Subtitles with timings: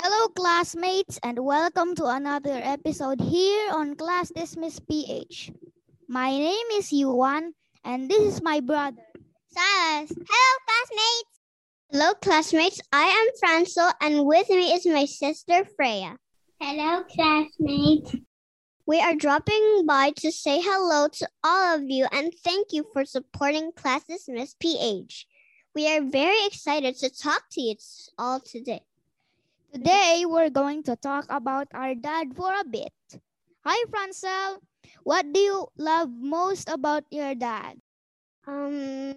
[0.00, 5.50] Hello, classmates, and welcome to another episode here on Class Dismiss PH.
[6.08, 7.52] My name is Yuan,
[7.84, 9.02] and this is my brother.
[9.48, 10.12] Silas.
[10.14, 11.34] Hello, classmates.
[11.90, 12.80] Hello, classmates.
[12.92, 16.16] I am Franco, and with me is my sister Freya.
[16.60, 18.14] Hello, classmates.
[18.86, 23.04] We are dropping by to say hello to all of you and thank you for
[23.04, 25.26] supporting Class Dismiss PH.
[25.74, 27.74] We are very excited to talk to you
[28.16, 28.82] all today.
[29.72, 32.92] Today, we're going to talk about our dad for a bit.
[33.66, 34.64] Hi, Francel.
[35.04, 37.76] What do you love most about your dad?
[38.46, 39.12] Um,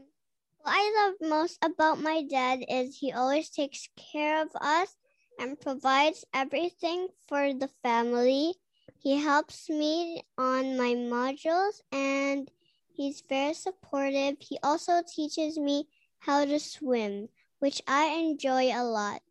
[0.59, 4.93] what I love most about my dad is he always takes care of us
[5.39, 8.55] and provides everything for the family.
[8.99, 12.51] He helps me on my modules and
[12.91, 14.35] he's very supportive.
[14.39, 15.87] He also teaches me
[16.19, 19.21] how to swim, which I enjoy a lot.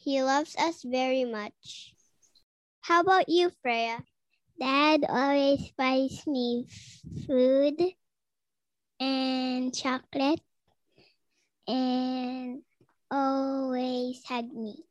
[0.00, 1.94] He loves us very much.
[2.80, 4.04] How about you, Freya?
[4.58, 6.66] Dad always buys me
[7.26, 7.94] food
[9.00, 10.40] and chocolate
[11.68, 12.62] and
[13.10, 14.84] always hug me.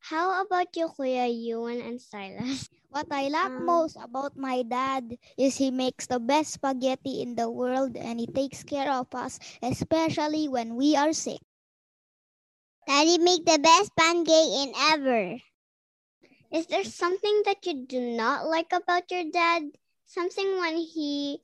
[0.00, 2.68] How about you, Kuya Ewan and Silas?
[2.90, 7.34] What I love Um, most about my dad is he makes the best spaghetti in
[7.36, 11.40] the world and he takes care of us, especially when we are sick.
[12.88, 15.36] Daddy make the best pancake in ever.
[16.50, 19.76] Is there something that you do not like about your dad?
[20.06, 21.42] Something when he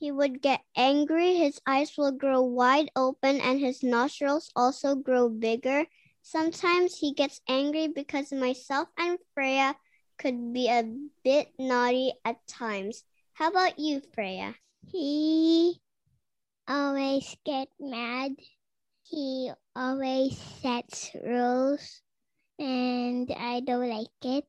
[0.00, 5.28] he would get angry, his eyes will grow wide open and his nostrils also grow
[5.28, 5.84] bigger.
[6.22, 9.76] Sometimes he gets angry because myself and Freya
[10.16, 10.88] could be a
[11.22, 13.04] bit naughty at times.
[13.34, 14.54] How about you, Freya?
[14.90, 15.82] He
[16.66, 18.36] always get mad.
[19.12, 22.02] He always sets rules
[22.58, 24.48] and I don't like it.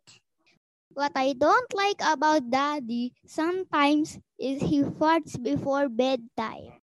[0.94, 6.81] What I don't like about daddy sometimes is he farts before bedtime.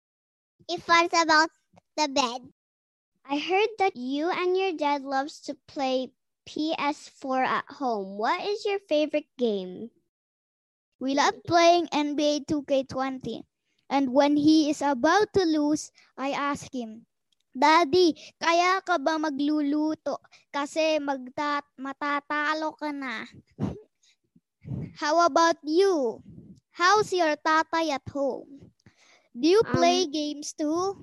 [0.68, 1.50] He farts about
[1.98, 2.54] the bed.
[3.26, 6.12] I heard that you and your dad loves to play
[6.46, 8.18] PS4 at home.
[8.18, 9.92] What is your favorite game?
[10.98, 13.44] We love playing NBA 2K20.
[13.90, 17.06] And when he is about to lose, I ask him,
[17.54, 20.22] Daddy, kaya ka ba magluluto?
[20.54, 23.26] Kasi magta- matatalo ka na.
[25.02, 26.22] How about you?
[26.72, 28.72] How's your tatay at home?
[29.34, 30.96] Do you play Um, games too?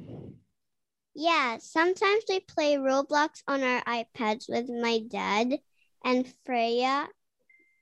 [1.14, 5.60] Yeah, sometimes we play Roblox on our iPads with my dad
[6.04, 7.08] and Freya,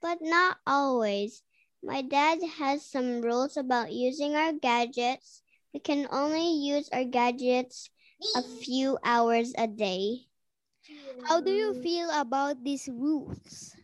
[0.00, 1.42] but not always.
[1.82, 5.42] My dad has some rules about using our gadgets.
[5.74, 7.90] We can only use our gadgets
[8.36, 10.26] a few hours a day.
[11.24, 13.74] How do you feel about these rules?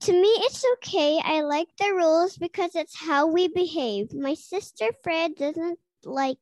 [0.00, 1.20] To me, it's okay.
[1.24, 4.12] I like the rules because it's how we behave.
[4.14, 6.38] My sister Fred doesn't like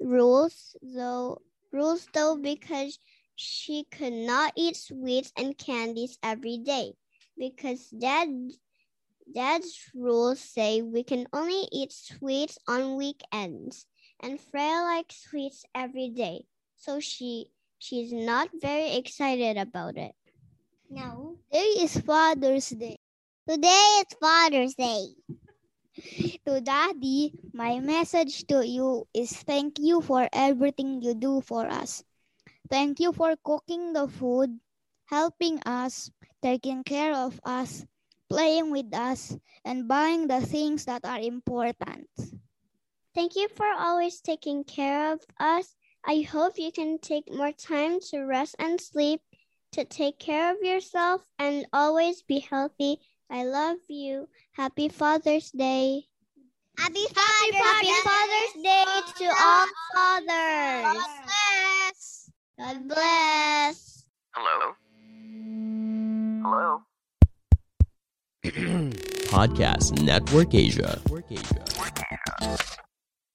[0.00, 2.98] rules, though rules though because
[3.36, 6.92] she could not eat sweets and candies every day
[7.36, 8.28] because dad
[9.34, 13.86] dad's rules say we can only eat sweets on weekends
[14.20, 16.44] and Freya likes sweets every day
[16.84, 20.14] so she she's not very excited about it
[20.90, 21.36] No.
[21.50, 22.98] Today is Father's Day.
[23.48, 25.14] Today is Father's Day.
[26.46, 32.04] To Daddy, my message to you is thank you for everything you do for us.
[32.70, 34.60] Thank you for cooking the food,
[35.06, 36.10] helping us,
[36.42, 37.84] taking care of us,
[38.28, 42.08] playing with us, and buying the things that are important.
[43.14, 45.74] Thank you for always taking care of us.
[46.06, 49.22] I hope you can take more time to rest and sleep,
[49.72, 53.00] to take care of yourself, and always be healthy.
[53.30, 54.28] I love you.
[54.52, 56.04] Happy Father's Day.
[56.76, 58.00] Happy Happy, Father's Happy Day.
[58.04, 58.84] Father's Day
[59.18, 60.84] to all fathers.
[60.84, 62.30] God bless.
[62.58, 64.04] God bless.
[64.34, 64.74] Hello?
[66.42, 66.82] Hello?
[69.32, 71.00] Podcast Network Asia.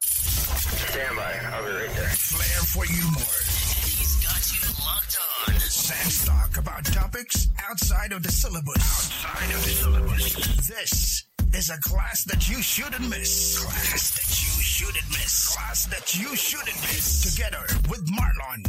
[0.01, 1.33] Stand by.
[1.45, 2.28] I'll be right there
[2.59, 3.39] there for you more.
[3.83, 5.17] He's got you locked
[5.47, 5.59] on.
[5.59, 8.77] Sans talk about topics outside of the syllabus.
[8.77, 10.67] Outside of the syllabus.
[10.67, 13.59] This is a class that you shouldn't miss.
[13.63, 15.55] Class that you shouldn't miss.
[15.55, 17.33] Class that you shouldn't miss.
[17.33, 18.63] Together with Marlon,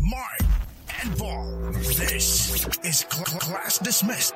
[0.00, 0.40] Mark,
[1.02, 1.72] and Paul.
[1.72, 4.34] This is cl- class dismissed.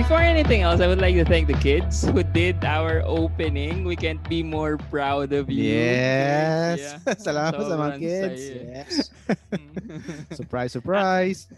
[0.00, 3.84] Before anything else, I would like to thank the kids who did our opening.
[3.84, 5.76] We can't be more proud of you.
[5.76, 6.96] Yes.
[7.04, 7.20] Yeah.
[7.28, 8.40] Salamat sa mga kids.
[8.40, 8.60] saya.
[8.80, 9.12] Yes.
[10.40, 11.52] surprise, surprise.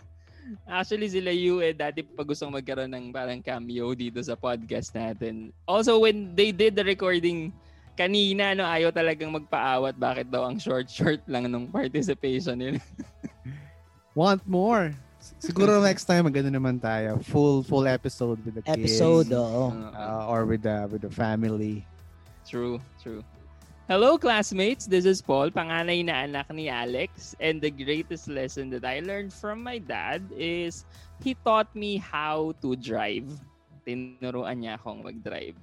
[0.67, 5.55] Actually, sila you eh, dati pa gustong magkaroon ng parang cameo dito sa podcast natin.
[5.63, 7.55] Also, when they did the recording
[7.95, 12.83] kanina, no, ayaw talagang magpaawat bakit daw ang short-short lang nung participation nila.
[14.19, 14.91] Want more.
[15.39, 17.23] Siguro next time maganda naman tayo.
[17.31, 19.39] Full full episode with the Episode, kids.
[19.39, 19.71] oo.
[19.95, 21.87] Uh, or with the with the family.
[22.43, 23.23] True, true.
[23.87, 28.87] Hello classmates, this is Paul, panganay na anak ni Alex, and the greatest lesson that
[28.87, 30.87] I learned from my dad is
[31.21, 33.27] he taught me how to drive.
[33.83, 35.59] Tinuruan niya akong mag-drive.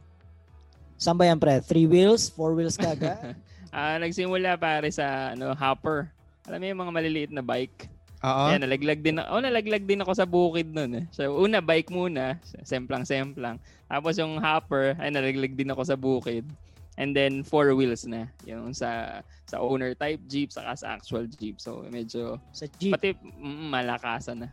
[1.00, 1.64] Saan ba yan, pre?
[1.64, 2.28] Three wheels?
[2.28, 3.36] Four wheels ka agad?
[3.70, 6.10] Ah, nagsimula pare sa ano, hopper.
[6.50, 7.86] Alam mo yung mga maliliit na bike?
[8.20, 8.46] Oo.
[8.52, 11.06] Yan, nalaglag din, oh, nalaglag din ako sa bukid nun eh.
[11.16, 12.36] So, una, bike muna,
[12.68, 13.56] semplang-semplang.
[13.88, 16.44] Tapos yung hopper, ay nalaglag din ako sa bukid.
[17.00, 18.28] And then, four wheels na.
[18.44, 21.64] Yung sa sa owner type jeep, saka sa actual jeep.
[21.64, 22.92] So, medyo, sa jeep.
[22.92, 24.50] pati mm, malakasan na.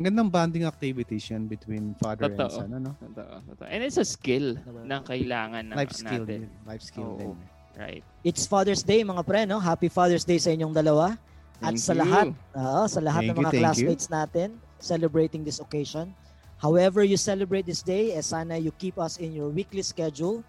[0.00, 2.56] Ang gandang bonding activities yan between father and Totoo.
[2.56, 2.70] son.
[2.72, 2.96] Ano?
[2.96, 3.66] Totoo, totoo.
[3.68, 4.56] And it's a skill
[4.88, 6.48] na kailangan na Life skill natin.
[6.48, 6.64] din.
[6.64, 7.18] Life skill Oo.
[7.20, 7.32] din.
[7.76, 8.02] Right.
[8.24, 9.60] It's Father's Day, mga pre, no?
[9.60, 11.14] Happy Father's Day sa inyong dalawa.
[11.58, 12.00] At Thank sa you.
[12.06, 13.60] lahat, oo, sa lahat Thank ng you, mga you.
[13.62, 16.14] classmates natin celebrating this occasion.
[16.58, 20.42] However you celebrate this day, eh, sana you keep us in your weekly schedule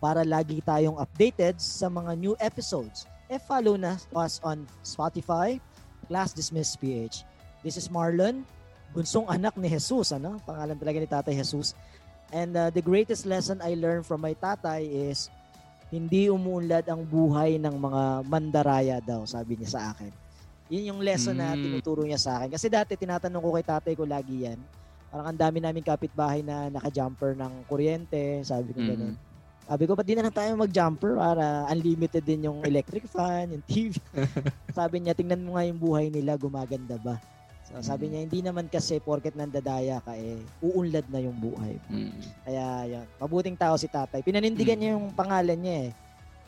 [0.00, 3.04] para lagi tayong updated sa mga new episodes.
[3.28, 5.60] Eh, follow na us on Spotify,
[6.08, 7.24] Class Dismiss PH.
[7.60, 8.44] This is Marlon,
[8.96, 10.40] bunsong anak ni Jesus, ano?
[10.48, 11.76] Pangalan talaga ni Tatay Jesus.
[12.30, 15.28] And uh, the greatest lesson I learned from my tatay is
[15.90, 20.14] hindi umuunlad ang buhay ng mga mandaraya daw, sabi niya sa akin.
[20.70, 21.60] Yun yung lesson na Mm.
[21.60, 22.54] tinuturo niya sa akin.
[22.54, 24.58] Kasi dati tinatanong ko kay tatay ko lagi yan.
[25.10, 28.88] Parang ang dami namin kapitbahay na naka-jumper ng kuryente, sabi ko Mm.
[28.88, 29.14] ganun.
[29.66, 33.64] Sabi ko, ba't di na lang tayo mag-jumper para unlimited din yung electric fan, yung
[33.64, 33.98] TV.
[34.72, 37.18] sabi niya, tingnan mo nga yung buhay nila, gumaganda ba?
[37.66, 38.10] So, sabi Mm.
[38.10, 41.78] niya, hindi naman kasi porket nandadaya ka eh, uunlad na yung buhay.
[41.86, 42.14] Mm.
[42.42, 44.22] Kaya yan, mabuting tao si tatay.
[44.22, 45.92] Pinanindigan niya yung pangalan niya eh.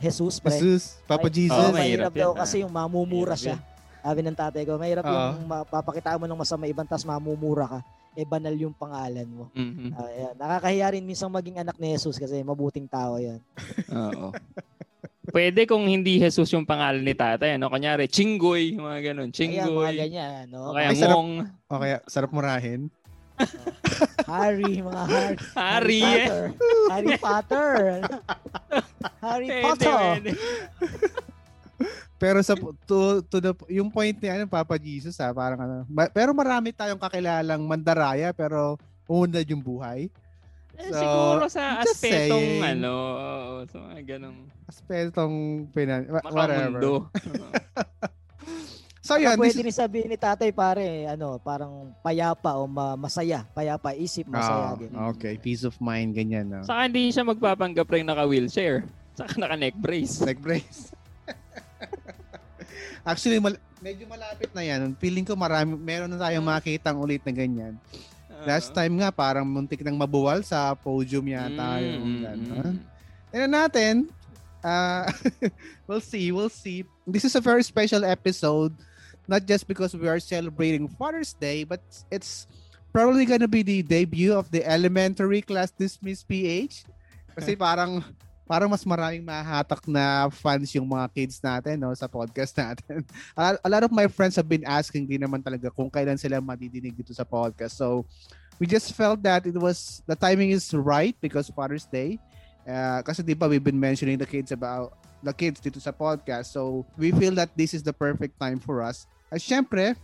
[0.00, 0.50] Jesus, pre.
[0.50, 1.54] Jesus, Papa Ay- Jesus.
[1.56, 3.56] Oo, mahirap mahirap daw yan, kasi yung mamumura Mahirap siya.
[4.02, 5.14] Sabi ng tatay ko, mahirap Oo.
[5.38, 7.80] yung mapapakita mo ng masama ibang tas mamumura ka.
[8.12, 9.44] Eh, banal yung pangalan mo.
[9.54, 9.94] Mhm.
[9.94, 10.34] Ah, yan.
[10.36, 13.40] Nakakahiya rin minsan maging anak ni Jesus kasi mabuting tao yan.
[13.94, 14.34] Oo.
[15.22, 17.70] Pwede kung hindi Jesus yung pangalan ni tatay, ano?
[17.70, 19.30] Kunyari, Chinggoy, mga ganun.
[19.30, 19.94] Ayan, mga Chinggoy.
[19.96, 20.44] ganyan.
[20.50, 20.60] No?
[20.68, 21.14] O kaya Ay, sarap.
[21.14, 21.30] Ngong.
[21.70, 22.90] O kaya, sarap murahin.
[24.28, 25.36] Harry, mga Harry.
[25.56, 26.26] Harry, eh.
[26.26, 26.44] Potter.
[26.90, 27.70] Harry Potter.
[29.24, 29.94] Harry Pwede, Potter.
[29.94, 30.30] pwede.
[32.16, 32.54] Pero sa
[32.86, 35.76] to, to the yung point ni ano Papa Jesus ha, parang ano.
[35.86, 40.06] ma- pero marami tayong kakilalang mandaraya pero umunlad yung buhay.
[40.72, 42.62] Eh, So, siguro sa aspetong saying.
[42.64, 42.94] ano,
[43.66, 45.34] so mga ganong Aspetong
[45.68, 46.80] pinan wha- whatever.
[49.02, 52.94] So yun, this pwede is- rin sabihin ni tatay pare, ano, parang payapa o ma-
[52.94, 53.42] masaya.
[53.50, 54.62] Payapa, isip, masaya.
[54.64, 54.94] Ah, din.
[55.10, 56.62] okay, peace of mind ganyan no.
[56.62, 58.86] Saka hindi siya magpapanggap rin naka-wheelchair.
[59.12, 60.22] Saka naka-neck brace.
[60.22, 60.94] Neck brace.
[63.08, 64.94] Actually, mal- medyo malapit na yan.
[64.96, 67.74] Feeling ko marami, meron na tayong makitang ulit na ganyan.
[68.42, 71.78] Last time nga, parang muntik nang mabuwal sa podium yata.
[71.78, 72.74] yung Mm, gano'n.
[73.30, 73.94] Tingnan natin.
[74.62, 75.06] Uh,
[75.86, 76.82] we'll see, we'll see.
[77.06, 78.74] This is a very special episode,
[79.26, 82.46] not just because we are celebrating Father's Day, but it's
[82.90, 86.86] probably gonna be the debut of the elementary class dismiss PH.
[87.34, 88.02] Kasi parang
[88.52, 93.00] parang mas maraming mahahatak na fans yung mga kids natin no sa podcast natin.
[93.64, 96.92] A, lot of my friends have been asking din naman talaga kung kailan sila madidinig
[96.92, 97.80] dito sa podcast.
[97.80, 98.04] So
[98.60, 102.20] we just felt that it was the timing is right because Father's Day.
[102.68, 106.52] Uh, kasi di ba we've been mentioning the kids about the kids dito sa podcast.
[106.52, 109.08] So we feel that this is the perfect time for us.
[109.32, 109.96] At syempre,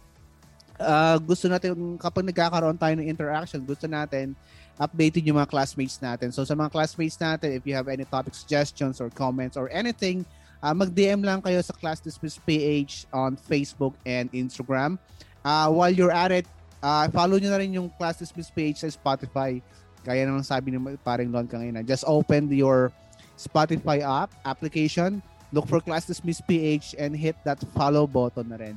[0.81, 4.33] uh, gusto natin kapag nagkakaroon tayo ng interaction, gusto natin
[4.79, 6.31] updated yung mga classmates natin.
[6.31, 10.23] So sa mga classmates natin, if you have any topic suggestions or comments or anything,
[10.63, 14.97] uh, mag-DM lang kayo sa Class Dismiss PH on Facebook and Instagram.
[15.43, 16.47] Uh, while you're at it,
[16.83, 19.59] uh, follow nyo na rin yung Class Dismiss PH sa Spotify.
[20.07, 22.95] Kaya naman sabi ni paring Lon kanina, just open your
[23.35, 28.77] Spotify app, application, look for Class Dismiss PH and hit that follow button na rin,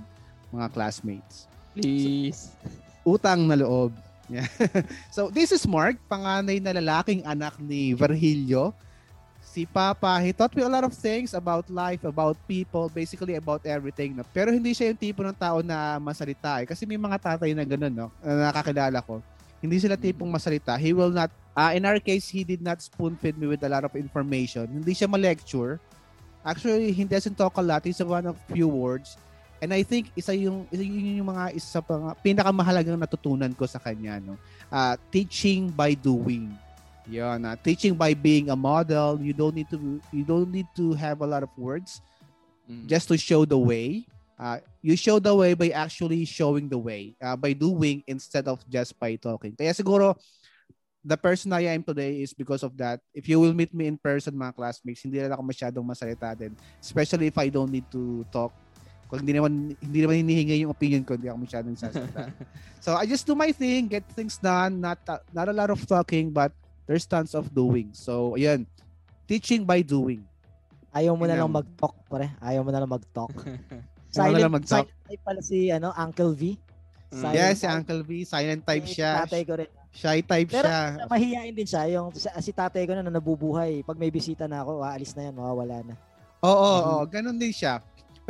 [0.50, 1.51] mga classmates.
[1.76, 2.52] Please.
[3.08, 3.96] Utang na loob.
[4.32, 4.48] Yeah.
[5.16, 8.72] so, this is Mark, panganay na lalaking anak ni Virgilio.
[9.44, 13.60] Si Papa, he taught me a lot of things about life, about people, basically about
[13.68, 14.16] everything.
[14.16, 14.24] No?
[14.32, 16.64] Pero hindi siya yung tipo ng tao na masalita.
[16.64, 16.72] Eh.
[16.72, 18.08] Kasi may mga tatay na ganun, no?
[18.24, 19.20] na nakakilala ko.
[19.60, 20.80] Hindi sila tipong masalita.
[20.80, 21.28] He will not,
[21.60, 24.72] uh, in our case, he did not spoon feed me with a lot of information.
[24.72, 25.84] Hindi siya ma-lecture.
[26.48, 27.84] Actually, he doesn't talk a lot.
[27.84, 29.20] He's one of few words.
[29.62, 33.78] And I think isa yung isa yung mga isa sa mga pinakamahalagang natutunan ko sa
[33.78, 34.34] kanya no.
[34.74, 36.50] Uh, teaching by doing.
[37.06, 39.22] Yan, uh, teaching by being a model.
[39.22, 39.78] You don't need to
[40.10, 42.02] you don't need to have a lot of words
[42.72, 42.88] Mm.
[42.88, 44.08] just to show the way.
[44.40, 48.58] Uh, you show the way by actually showing the way, uh, by doing instead of
[48.66, 49.54] just by talking.
[49.54, 50.18] Kaya siguro
[51.06, 53.04] the person I am today is because of that.
[53.14, 56.58] If you will meet me in person, mga classmates, hindi na ako masyadong masalita din.
[56.82, 58.50] Especially if I don't need to talk
[59.12, 62.32] kung hindi naman hindi naman hinihingi yung opinion ko, hindi ako masyadong sasalita.
[62.84, 65.84] so I just do my thing, get things done, not uh, not a lot of
[65.84, 66.56] talking but
[66.88, 67.92] there's tons of doing.
[67.92, 68.64] So ayan,
[69.26, 70.24] teaching by doing.
[70.90, 72.32] Ayaw mo na Yun lang mag-talk, pare.
[72.38, 73.32] Ayaw mo na lang mag-talk.
[74.12, 74.88] Ayaw mo na lang mag-talk.
[74.88, 76.42] silent type pala si ano, Uncle V.
[77.12, 77.68] Silent Yes, si.
[77.68, 79.12] Uncle V, silent type Eh, siya.
[79.24, 79.68] Tatay ko rin.
[79.92, 81.04] Shy type Pero siya.
[81.06, 81.84] mahihain din siya.
[81.90, 83.84] Yung, si, si tatay ko na, na nabubuhay.
[83.84, 85.96] Pag may bisita na ako, aalis na yan, mawawala na.
[86.42, 86.92] Oo, oo, Mm-hmm.
[86.94, 87.80] oo, ganun din siya.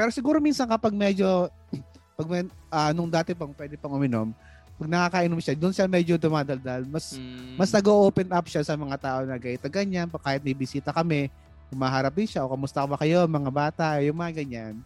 [0.01, 1.45] Pero siguro minsan kapag medyo
[2.17, 2.41] pag may,
[2.73, 4.33] ah, nung dati pang pwede pang uminom,
[4.81, 6.89] pag nakakainom siya, doon siya medyo dumadaldal.
[6.89, 7.53] Mas Mm.
[7.53, 11.29] mas nag-open up siya sa mga tao na ganito ganyan, pa kahit may bisita kami,
[11.69, 14.81] humaharap din siya, o kamusta ba kayo mga bata, yung mga ganyan.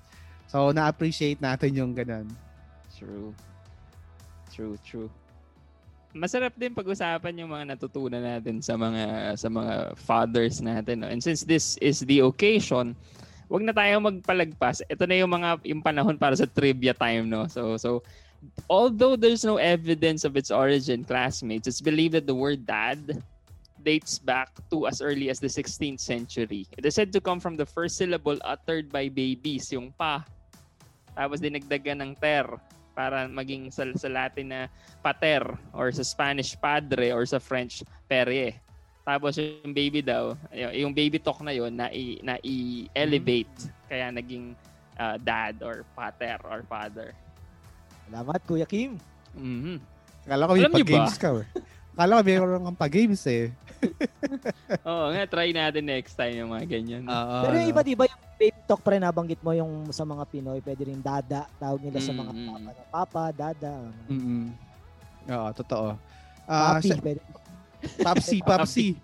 [0.52, 2.28] So na-appreciate natin yung ganun.
[3.00, 3.32] True.
[4.52, 5.08] True, true.
[6.12, 11.04] Masarap din pag-usapan yung mga natutunan natin sa mga sa mga fathers natin.
[11.04, 11.08] No?
[11.08, 13.00] And since this is the occasion,
[13.50, 14.82] wag na tayo magpalagpas.
[14.90, 17.46] Ito na yung mga yung panahon para sa trivia time, no?
[17.46, 18.02] So so
[18.70, 23.22] although there's no evidence of its origin, classmates, it's believed that the word dad
[23.86, 26.66] dates back to as early as the 16th century.
[26.74, 30.26] It is said to come from the first syllable uttered by babies, yung pa.
[31.14, 32.50] Tapos dinagdagan ng ter
[32.98, 34.62] para maging sa, sa Latin na
[35.06, 38.58] pater or sa Spanish padre or sa French pere.
[39.06, 40.34] Tapos yung baby daw,
[40.74, 43.54] yung baby talk na yon na i, na i-elevate
[43.86, 44.58] kaya naging
[44.98, 47.14] uh, dad or pater or father.
[48.10, 48.98] Salamat, Kuya Kim.
[49.38, 49.78] Mhm.
[50.26, 51.38] Akala ko may pa-games ka.
[51.94, 53.54] Akala ko mayroon kang pa-games eh.
[54.90, 57.06] Oo nga, try natin next time yung mga ganyan.
[57.06, 57.74] Oo, Pero yung no?
[57.78, 60.82] iba, di ba, yung baby talk pa rin nabanggit mo yung sa mga Pinoy, pwede
[60.82, 62.58] rin dada, tawag nila sa mga Mm, papa.
[62.74, 63.72] na Papa, dada.
[64.10, 64.50] Mm-mm.
[65.30, 65.88] Oo, totoo.
[66.50, 67.22] Ah, Papi, sa- pwede.
[68.00, 68.96] Papsi, papsi.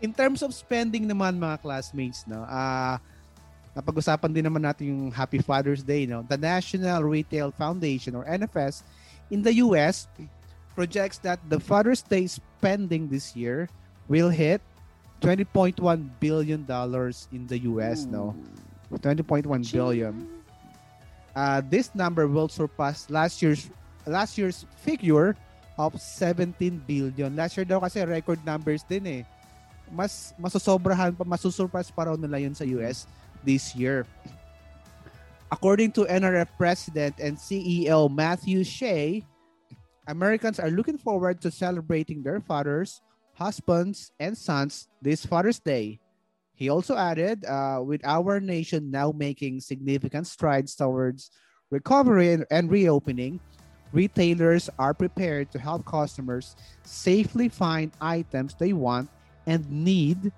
[0.00, 2.96] In terms of spending naman mga classmates, no, ah
[3.76, 6.26] napag-usapan din naman natin yung Happy Father's Day, no.
[6.26, 8.82] The National Retail Foundation or NFS
[9.30, 10.10] in the US
[10.74, 13.70] projects that the Father's Day spending this year
[14.10, 14.60] will hit
[15.22, 15.78] 20.1
[16.18, 18.34] billion dollars in the US, no.
[18.90, 20.26] 20.1 billion.
[21.36, 23.70] Uh, this number will surpass last year's
[24.02, 25.36] last year's figure
[25.80, 26.52] of 17
[26.84, 27.32] billion.
[27.32, 29.22] Last year daw kasi record numbers din eh.
[29.88, 33.08] Mas masusobrahan pa, masusurpass pa raw nila yun sa US
[33.40, 34.04] this year.
[35.50, 39.24] According to NRF President and CEO Matthew Shea,
[40.06, 43.02] Americans are looking forward to celebrating their fathers,
[43.34, 45.98] husbands, and sons this Father's Day.
[46.54, 51.32] He also added, uh, with our nation now making significant strides towards
[51.70, 53.40] recovery and, and reopening,
[53.92, 59.10] retailers are prepared to help customers safely find items they want
[59.46, 60.30] and need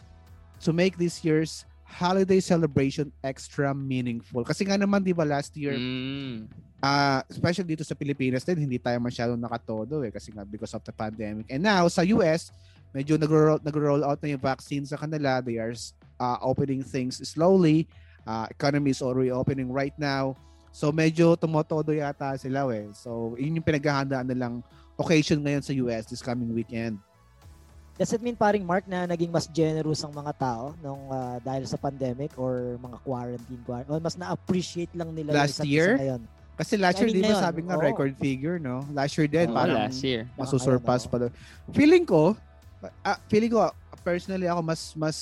[0.61, 4.45] to make this year's holiday celebration extra meaningful.
[4.45, 6.49] Kasi nga naman, di ba, last year, Mm.
[6.83, 10.83] Ah, especially dito sa Pilipinas din, hindi tayo masyadong nakatodo eh kasi nga because of
[10.83, 11.47] the pandemic.
[11.47, 12.51] And now sa US,
[12.91, 15.39] medyo nagro-roll, nagro-roll out na yung vaccine sa kanila.
[15.39, 15.71] They are
[16.19, 17.87] uh, opening things slowly.
[18.27, 20.35] Uh, economy is already opening right now.
[20.73, 22.89] So medyo tumotodo yata sila eh.
[22.97, 24.65] So yun yung pinaghahandaan nilang
[24.97, 26.97] occasion ngayon sa US this coming weekend.
[28.01, 31.69] Does it mean paring Mark na naging mas generous ang mga tao nung ah, dahil
[31.69, 36.01] sa pandemic or mga quarantine, quarantine or mas na-appreciate lang nila yung Last year?
[36.01, 36.23] ngayon?
[36.57, 37.85] Kasi last I year, mean, di ba sabi nga oo.
[37.85, 38.85] record figure, no?
[38.93, 40.29] Last year din, Oo, parang last year.
[40.37, 41.29] masusurpass pa daw.
[41.73, 42.37] Feeling ko,
[43.05, 43.73] ah, feeling ko,
[44.05, 45.17] personally ako mas, mas,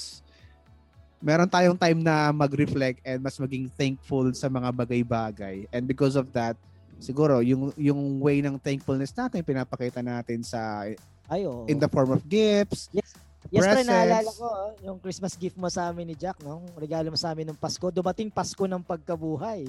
[1.21, 5.69] meron tayong time na mag-reflect and mas maging thankful sa mga bagay-bagay.
[5.69, 6.57] And because of that,
[6.97, 10.89] siguro, yung, yung way ng thankfulness natin, pinapakita natin sa,
[11.29, 11.69] Ay, oo.
[11.69, 13.13] in the form of gifts, Yes.
[13.49, 13.89] Yes, pre, presents.
[13.89, 16.61] naalala ko, oh, yung Christmas gift mo sa amin ni Jack, no?
[16.77, 17.89] Regalo mo sa amin ng Pasko.
[17.89, 19.65] Dumating Pasko ng pagkabuhay.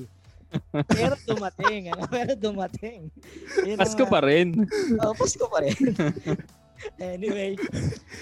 [0.91, 2.03] Pero dumating, ano?
[2.11, 3.07] Pero dumating.
[3.63, 4.47] Yun Pasko mga- pa rin.
[4.99, 5.71] Oh, Pasko pa rin.
[6.99, 7.55] anyway.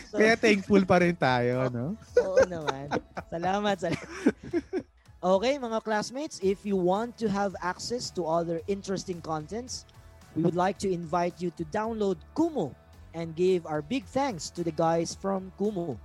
[0.10, 1.94] So, Kaya thankful pa rin tayo, no?
[2.18, 2.90] Oo naman.
[3.30, 3.78] Salamat.
[3.78, 4.08] salamat.
[5.20, 9.84] Okay, mga classmates, if you want to have access to other interesting contents,
[10.32, 12.72] we would like to invite you to download Kumu
[13.12, 16.00] and give our big thanks to the guys from Kumu.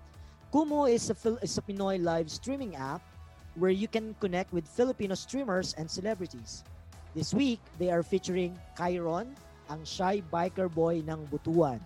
[0.51, 3.07] Kumu is a, Fil- is a Pinoy live streaming app
[3.55, 6.67] where you can connect with Filipino streamers and celebrities.
[7.15, 9.31] This week, they are featuring Kyron,
[9.71, 11.79] ang shy biker boy ng Butuan.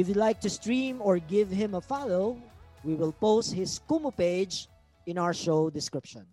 [0.00, 2.40] If you'd like to stream or give him a follow,
[2.84, 4.66] we will post his Kumu page
[5.04, 6.24] in our show description.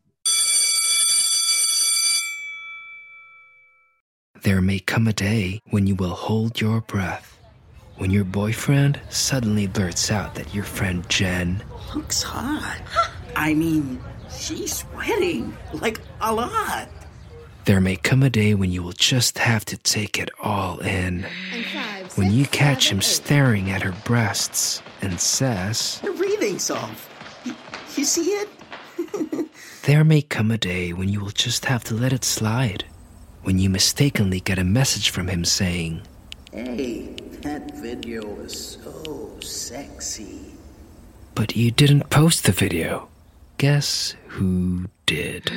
[4.41, 7.41] There may come a day when you will hold your breath.
[7.97, 11.61] When your boyfriend suddenly blurts out that your friend Jen
[11.93, 12.79] Looks hot.
[13.35, 13.99] I mean,
[14.31, 16.87] she's sweating like a lot.
[17.65, 21.25] There may come a day when you will just have to take it all in.
[22.17, 27.07] When you catch him staring at her breasts and says, Her breathing's off.
[27.45, 27.53] Y-
[27.95, 28.49] You see it?
[29.83, 32.83] There may come a day when you will just have to let it slide.
[33.43, 36.01] When you mistakenly get a message from him saying,
[36.51, 40.41] Hey, that video was so sexy.
[41.35, 43.07] But you didn't post the video.
[43.59, 45.51] Guess who did?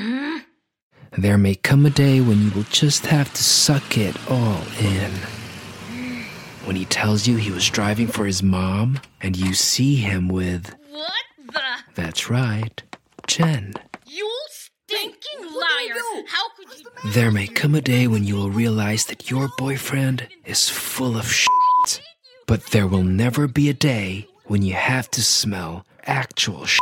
[1.19, 5.11] There may come a day when you will just have to suck it all in.
[6.65, 10.75] When he tells you he was driving for his mom and you see him with,
[10.91, 11.13] What
[11.53, 11.61] the?
[11.95, 12.83] that's right,
[13.27, 13.75] Jen.
[14.07, 16.25] You stinking liar!
[16.29, 17.11] How could you?
[17.13, 21.31] There may come a day when you will realize that your boyfriend is full of
[21.33, 22.01] shit.
[22.47, 26.81] But there will never be a day when you have to smell actual shit.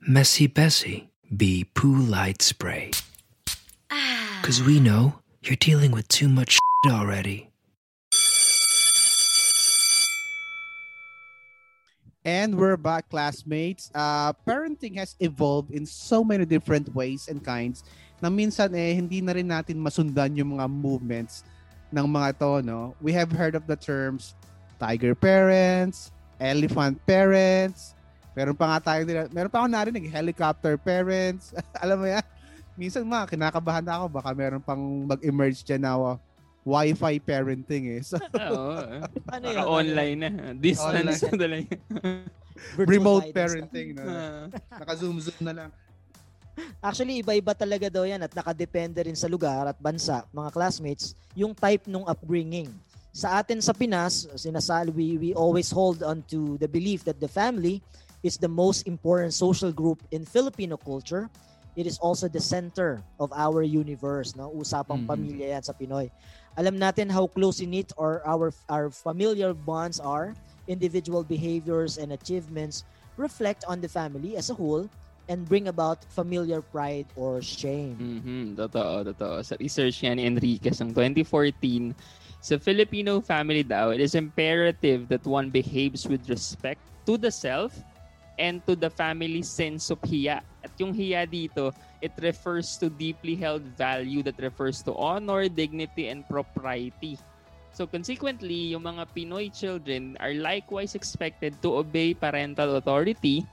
[0.00, 2.90] Messy Bessie, be poo light spray.
[3.90, 4.40] Ah.
[4.42, 6.52] Cause we know you're dealing with too much
[6.84, 7.45] shit already.
[12.26, 13.86] And we're back, classmates.
[13.94, 17.86] Uh, parenting has evolved in so many different ways and kinds
[18.18, 21.46] na minsan eh, hindi na rin natin masundan yung mga movements
[21.94, 22.98] ng mga to, no?
[22.98, 24.34] We have heard of the terms
[24.82, 26.10] tiger parents,
[26.42, 27.94] elephant parents,
[28.34, 31.54] meron pa nga tayo nila, meron pa ako narinig, helicopter parents.
[31.86, 32.26] Alam mo yan?
[32.74, 36.18] Minsan mga kinakabahan na ako, baka meron pang mag-emerge dyan na
[36.66, 38.02] Wi-Fi parenting eh.
[38.02, 38.18] So,
[38.50, 39.06] Oo.
[39.30, 39.62] Ano yun?
[39.62, 40.30] online na.
[40.52, 41.74] Distance na talaga.
[42.90, 44.02] remote parenting na.
[44.02, 44.16] na.
[44.82, 45.70] Naka-zoom-zoom na lang.
[46.82, 51.54] Actually, iba-iba talaga daw yan at nakadepende rin sa lugar at bansa, mga classmates, yung
[51.54, 52.66] type nung upbringing.
[53.12, 57.28] Sa atin sa Pinas, sinasal, we, we always hold on to the belief that the
[57.28, 57.78] family
[58.24, 61.28] is the most important social group in Filipino culture.
[61.76, 64.32] It is also the center of our universe.
[64.32, 64.48] No?
[64.48, 65.08] Usapang Mhm.
[65.12, 66.08] pamilya yan sa Pinoy.
[66.56, 70.32] Alam natin how close knit or our our familiar bonds are.
[70.66, 72.82] Individual behaviors and achievements
[73.14, 74.90] reflect on the family as a whole
[75.28, 77.98] and bring about familiar pride or shame.
[77.98, 79.42] Mhm, totoo, totoo.
[79.46, 81.94] Sa research niya ni Enriquez ng 2014,
[82.42, 87.74] sa Filipino family daw, it is imperative that one behaves with respect to the self
[88.38, 90.42] and to the family sense of hiya.
[90.78, 96.22] Yung hiya dito, it refers to deeply held value that refers to honor, dignity, and
[96.28, 97.16] propriety.
[97.76, 103.44] So consequently, yung mga Pinoy children are likewise expected to obey parental authority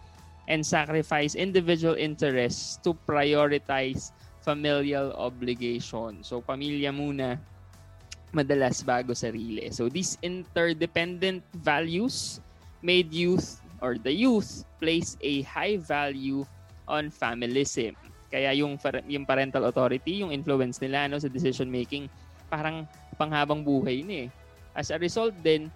[0.48, 6.24] and sacrifice individual interests to prioritize familial obligation.
[6.24, 7.40] So pamilya muna
[8.32, 9.72] madalas bago sarili.
[9.72, 12.40] So these interdependent values
[12.84, 16.44] made youth or the youth place a high value
[16.88, 17.94] on familism.
[18.28, 22.10] Kaya yung yung parental authority, yung influence nila no sa decision making
[22.50, 24.26] parang panghabang buhay ni.
[24.26, 24.30] eh.
[24.74, 25.70] As a result din,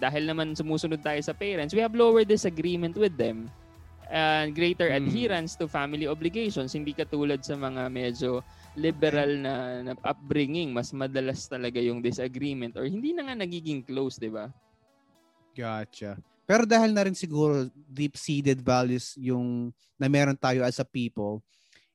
[0.00, 3.50] dahil naman sumusunod tayo sa parents, we have lower disagreement with them
[4.08, 5.04] and greater Hmm.
[5.04, 6.72] adherence to family obligations.
[6.72, 8.40] Hindi katulad sa mga medyo
[8.72, 14.16] liberal na, na upbringing, mas madalas talaga yung disagreement or hindi na nga nagiging close,
[14.16, 14.48] di ba?
[15.52, 16.16] Gotcha.
[16.48, 19.68] Pero dahil na rin siguro deep-seated values yung
[20.00, 21.44] na meron tayo as a people,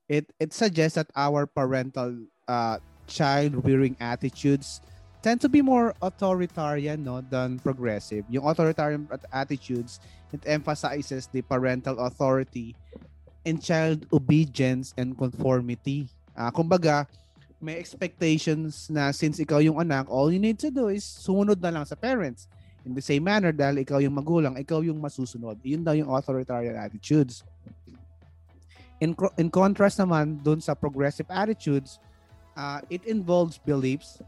[0.05, 2.13] it it suggests that our parental
[2.45, 2.77] uh,
[3.09, 4.77] child-rearing attitudes
[5.25, 8.29] tend to be more authoritarian no than progressive.
[8.29, 9.97] Yung authoritarian at- attitudes,
[10.29, 12.77] it emphasizes the parental authority
[13.49, 16.05] and child obedience and conformity.
[16.37, 17.09] Ah, kumbaga,
[17.57, 21.71] may expectations na since ikaw yung anak, all you need to do is sumunod na
[21.71, 22.45] lang sa parents.
[22.83, 25.55] In the same manner, dahil ikaw yung magulang, ikaw yung masusunod.
[25.63, 27.47] Yun daw yung authoritarian attitudes.
[28.99, 31.99] In, in contrast naman, dun sa progressive attitudes,
[32.55, 34.19] uh, it involves beliefs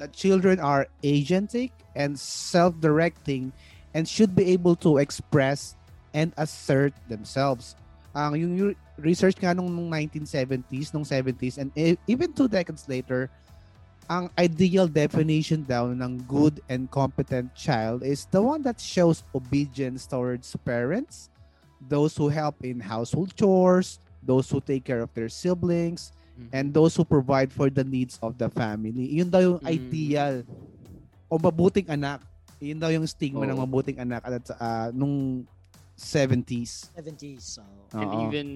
[0.00, 3.52] that children are agentic and self-directing
[3.92, 5.76] and should be able to express
[6.14, 7.76] and assert themselves.
[8.16, 12.88] Ang yung yung research nga nung, nung 1970s, nung 70s, and e- even two decades
[12.88, 13.30] later,
[14.10, 20.02] ang ideal definition daw ng good and competent child is the one that shows obedience
[20.02, 21.30] towards parents,
[21.78, 26.10] those who help in household chores, those who take care of their siblings,
[26.50, 29.06] and those who provide for the needs of the family.
[29.14, 29.70] Yun daw yung Mm.
[29.70, 30.34] ideal
[31.30, 32.18] o mabuting anak.
[32.58, 33.62] Yun daw yung stigma ng Oo.
[33.62, 35.46] mabuting anak at ah, nung
[36.00, 36.88] 70s.
[36.96, 37.60] 70s.
[37.60, 38.20] So, And Oo.
[38.26, 38.46] even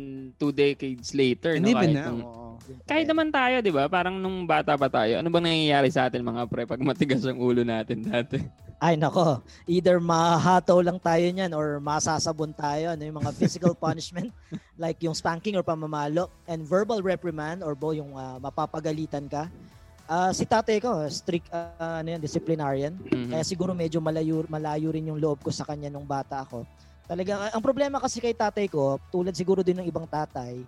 [0.41, 2.47] two decades later, And no, even kahit now, nung- oo.
[2.89, 3.85] kahit naman tayo, di ba?
[3.87, 7.37] Parang nung bata pa tayo, ano bang nangyayari sa atin mga pre pag matigas ang
[7.37, 8.41] ulo natin dati?
[8.85, 14.29] Ay nako, either mahataw lang tayo niyan or masasabon tayo ano yung mga physical punishment
[14.77, 19.49] like yung spanking or pamamalo and verbal reprimand or bo yung ah, mapapagalitan ka.
[20.05, 22.93] Ah, si tatay ko, strict ah, ano yan, disciplinarian.
[23.09, 23.33] Mhm.
[23.33, 26.69] Kaya siguro medyo malayo malayo rin yung loob ko sa kanya nung bata ako.
[27.05, 30.65] Talagang ang problema kasi kay tatay ko, tulad siguro din ng ibang tatay,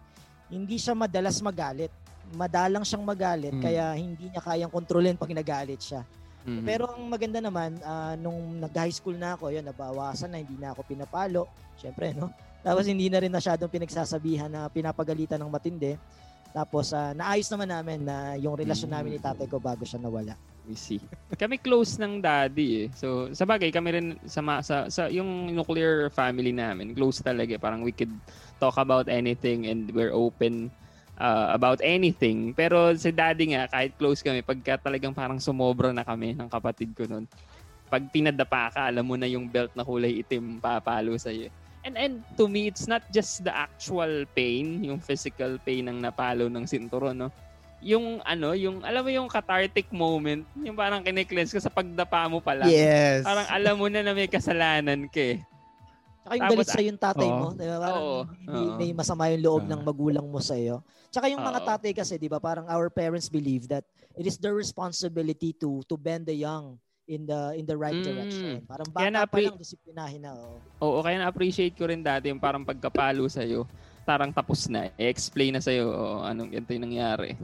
[0.52, 1.88] hindi siya madalas magalit.
[2.36, 3.62] Madalang siyang magalit Mm.
[3.62, 6.02] kaya hindi niya kayang kontrolin pag nagalit siya.
[6.46, 6.62] Mhm.
[6.62, 10.70] Pero ang maganda naman, ah, nung nag-high school na ako, yun, nabawasan na, hindi na
[10.74, 11.50] ako pinapalo.
[11.74, 12.30] Siyempre, no?
[12.62, 15.94] Tapos hindi na rin masyadong pinagsasabihan na pinapagalitan ng matindi.
[16.50, 20.34] Tapos ah, naayos naman namin na yung relasyon namin ni tatay ko bago siya nawala.
[20.66, 20.98] We see.
[21.42, 22.88] Kami close ng daddy eh.
[22.98, 27.54] So, sa bagay, kami rin sa, sa, sa yung nuclear family namin, close talaga.
[27.54, 28.10] Parang we could
[28.58, 30.74] talk about anything and we're open
[31.20, 32.50] uh, about anything.
[32.52, 36.90] Pero si daddy nga, kahit close kami, pagka talagang parang sumobra na kami ng kapatid
[36.98, 37.24] ko nun,
[37.86, 41.46] pag tinadapa ka, alam mo na yung belt na kulay itim papalo sa'yo.
[41.86, 46.50] And, and to me, it's not just the actual pain, yung physical pain ng napalo
[46.50, 47.30] ng sinturon, no?
[47.84, 52.40] Yung ano, yung alam mo yung cathartic moment, yung parang kiniklense ka sa pagdapa mo
[52.40, 52.72] pa lang.
[52.72, 53.22] Yes.
[53.22, 55.38] Parang alam mo na na may kasalanan ka eh.
[56.26, 57.38] Tsaka yung Tapos, galit sa yung tatay oo.
[57.38, 57.78] mo, di ba?
[57.78, 58.74] Parang hindi, Oo.
[58.74, 60.82] may masama yung loob ng magulang mo sa iyo.
[61.06, 61.68] Tsaka yung mga Oo.
[61.70, 63.86] tatay kasi, di ba, parang our parents believe that
[64.18, 66.74] it is their responsibility to to bend the young
[67.06, 68.02] in the in the right Mm.
[68.02, 68.58] direction.
[68.66, 70.34] Parang bata pa na-appre- lang disiplinahin na.
[70.34, 70.58] Oh.
[70.82, 73.62] Oo, kaya na-appreciate ko rin dati yung parang pagkapalo sa'yo.
[74.06, 74.94] Parang tapos na.
[74.94, 77.34] I-explain na sa'yo oh, anong ganito yung nangyari.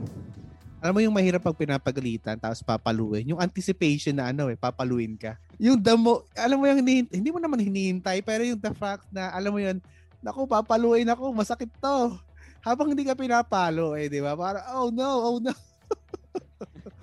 [0.79, 3.27] Alam mo yung mahirap pag pinapagalitan tapos papaluin.
[3.27, 5.35] Yung anticipation na ano eh, papaluin ka.
[5.59, 9.27] Yung damo, alam mo yung hinihintay, hindi mo naman hinihintay, pero yung the fact na,
[9.35, 9.83] alam mo yun,
[10.23, 12.15] naku, papaluin ako, masakit to.
[12.63, 14.39] Habang hindi ka pinapalo eh, di ba?
[14.39, 15.51] Para, oh no, oh no.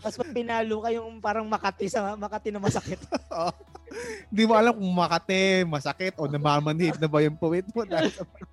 [0.01, 2.97] Tapos pag pinalo ka yung parang Makati sa Makati na masakit.
[4.31, 7.83] Hindi mo alam kung makate, masakit, o namamanhid na ba yung puwit mo.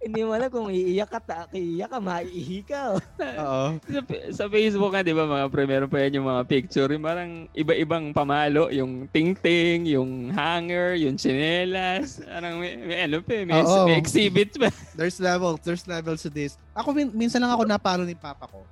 [0.02, 2.97] Hindi mo alam kung iiyak ka, ta- iiyak ka, maiihi ka.
[3.45, 3.78] Oo.
[3.78, 4.02] Sa,
[4.34, 6.89] sa Facebook nga, di ba, mga pre, meron pa yan yung mga picture.
[6.89, 8.73] Yung parang iba-ibang pamalo.
[8.73, 12.26] Yung ting-ting, yung hanger, yung chinelas.
[12.26, 13.86] Parang may, may ano pa, eh, may, Oo.
[13.86, 14.73] may exhibit pa.
[14.97, 16.58] There's levels, there's levels to this.
[16.73, 18.65] Ako, min- minsan lang ako napalo ni papa ko.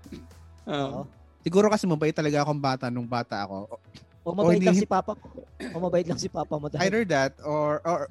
[0.66, 1.06] Oo.
[1.46, 3.78] Siguro kasi mabait talaga akong bata nung bata ako.
[4.26, 5.26] O mabait lang si papa mo.
[5.70, 6.66] O mabait lang si papa mo.
[6.66, 8.10] dahil- Either that or or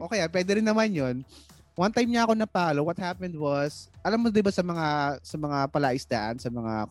[0.00, 1.16] okay, pwede rin naman 'yon.
[1.74, 4.86] One time niya ako napalo, what happened was, alam mo 'di ba sa mga
[5.20, 6.86] sa mga palaisdaan, sa mga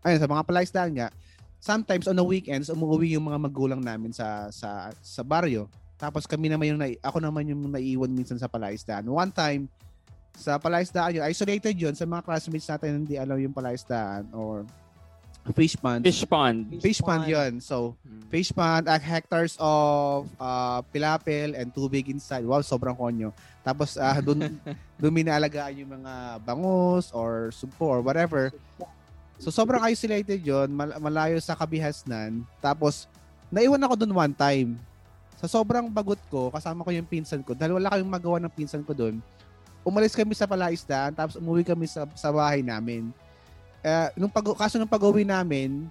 [0.00, 1.08] ayun, sa mga palaisdaan nga,
[1.58, 5.66] sometimes on the weekends umuwi yung mga magulang namin sa sa sa baryo.
[5.98, 9.04] Tapos kami naman yung nai- ako naman yung naiiwan minsan sa palaisdaan.
[9.04, 9.66] One time
[10.32, 14.64] sa palaisdaan yun, isolated yun sa mga classmates natin hindi alam yung palaisdaan or
[15.50, 16.06] fish pond.
[16.06, 16.58] Fish pond.
[16.78, 17.58] Fish pond yun.
[17.58, 17.98] So,
[18.30, 22.46] fish pond, uh, hectares of uh, pilapil and tubig inside.
[22.46, 23.34] Wow, sobrang konyo.
[23.66, 24.38] Tapos, uh, dun,
[25.02, 28.54] dun minaalagaan yung mga bangus or sumpo or whatever.
[29.42, 32.46] So, sobrang isolated yon mal- malayo sa kabihasnan.
[32.62, 33.10] Tapos,
[33.50, 34.78] naiwan ako dun one time.
[35.42, 37.50] Sa sobrang bagot ko, kasama ko yung pinsan ko.
[37.58, 39.18] Dahil wala kayong magawa ng pinsan ko dun.
[39.82, 43.10] Umalis kami sa palaisdaan, tapos umuwi kami sa, sa bahay namin.
[43.82, 45.90] Eh, nung pag kaso nung pag-uwi namin,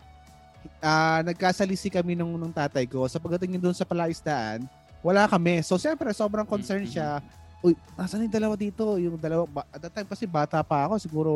[0.79, 3.03] ah nagkasalisi kami nung, nung tatay ko.
[3.11, 4.63] Sa pagdating doon sa palaisdaan,
[5.03, 5.59] wala kami.
[5.65, 7.19] So, siyempre, sobrang concerned siya.
[7.61, 8.97] Uy, nasan yung dalawa dito?
[8.97, 11.31] Yung dalawa, ba- at that time kasi bata pa ako, siguro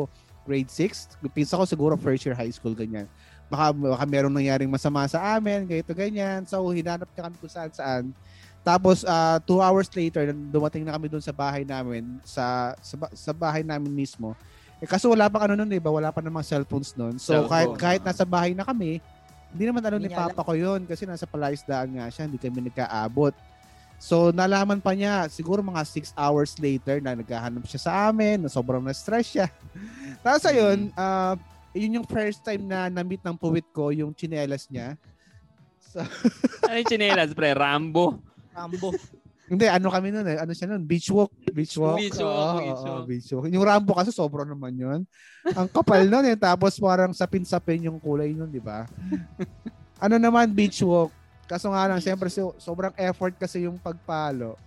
[0.46, 1.18] grade 6.
[1.34, 3.06] Pinsa ko siguro first year high school, ganyan.
[3.46, 6.46] Baka, baka merong nangyaring masama sa amin, ganito, ganyan.
[6.46, 8.04] So, hinanap niya kami kung saan saan.
[8.66, 13.30] Tapos, ah, two hours later, dumating na kami doon sa bahay namin, sa, sa, sa
[13.30, 14.34] bahay namin mismo.
[14.76, 15.88] Eh, kaso wala pa ano nun, di ba?
[15.88, 17.16] Wala pa namang cellphones nun.
[17.16, 17.48] So, Cellphone.
[17.48, 19.00] kahit, kahit nasa bahay na kami,
[19.56, 23.32] hindi naman ano ni Papa ko yun kasi nasa palaisdaan nga siya, hindi kami nagkaabot.
[23.96, 28.52] So, nalaman pa niya, siguro mga 6 hours later na naghahanap siya sa amin, na
[28.52, 29.48] sobrang na-stress siya.
[30.24, 31.32] Tapos ayun, uh,
[31.72, 35.00] yun yung first time na na-meet ng puwit ko, yung chinelas niya.
[35.80, 36.04] So,
[36.68, 37.56] ano yung chinelas, pre?
[37.56, 38.20] Rambo?
[38.52, 38.92] Rambo.
[39.46, 40.36] Hindi, ano kami nun eh.
[40.42, 40.82] Ano siya nun?
[40.82, 41.30] Beach walk.
[41.54, 42.02] Beach walk.
[42.02, 43.04] Beach walk, Oo, beach walk.
[43.06, 43.46] beach walk.
[43.46, 45.00] Yung Rambo kasi sobrang naman yun.
[45.54, 46.34] Ang kapal nun eh.
[46.34, 48.90] Tapos parang sapin-sapin yung kulay nun, di ba?
[50.04, 51.14] ano naman, beach walk.
[51.46, 54.58] Kaso nga lang, siyempre so, sobrang effort kasi yung pagpalo.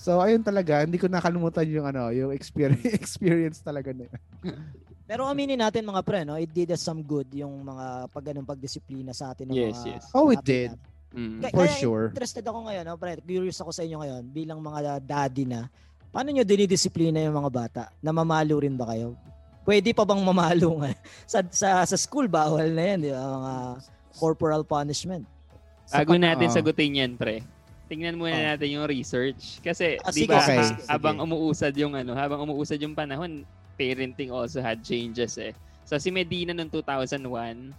[0.00, 4.20] So ayun talaga, hindi ko nakalimutan yung ano, yung experience experience talaga na yun.
[5.04, 6.40] Pero aminin natin mga pre, no?
[6.40, 9.88] It did us some good yung mga pag ganung pagdisiplina sa atin ng Yes, mga
[9.92, 10.04] yes.
[10.16, 10.72] Oh, it did.
[10.72, 10.91] natin.
[11.12, 11.38] Mm.
[11.44, 12.04] Kaya, For kaya sure.
[12.10, 13.20] interested ako ngayon, no, pre.
[13.20, 15.68] Curious ako sa inyo ngayon bilang mga daddy na.
[16.08, 17.82] Paano nyo dinidisiplina yung mga bata?
[18.00, 19.16] Namamalo rin ba kayo?
[19.62, 20.92] Pwede pa bang mamalo nga?
[21.32, 22.98] sa, sa, sa school, bawal na yan.
[23.00, 23.22] Di ba?
[23.22, 23.52] Mga
[24.18, 25.24] corporal punishment.
[25.88, 26.54] Bago natin Oo.
[26.56, 27.40] sagutin yan, pre.
[27.88, 28.46] Tingnan muna Oh.
[28.56, 29.60] natin yung research.
[29.60, 30.80] Kasi, Ah, di ba, sige.
[30.88, 33.44] habang umuusad yung ano, habang umuusad yung panahon,
[33.76, 35.52] parenting also had changes eh.
[35.84, 37.72] So si Medina noong 2001,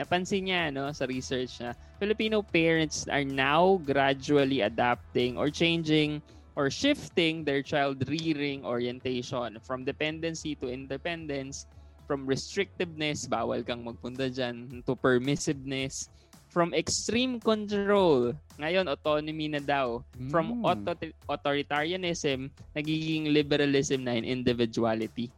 [0.00, 6.24] napansin niya no sa research na Filipino parents are now gradually adapting or changing
[6.56, 11.64] or shifting their child rearing orientation from dependency to independence,
[12.08, 16.10] from restrictiveness, bawal kang magpunta dyan, to permissiveness,
[16.50, 20.66] from extreme control, ngayon autonomy na daw, from Mm.
[20.66, 25.30] auto- authoritarianism, nagiging liberalism na in individuality.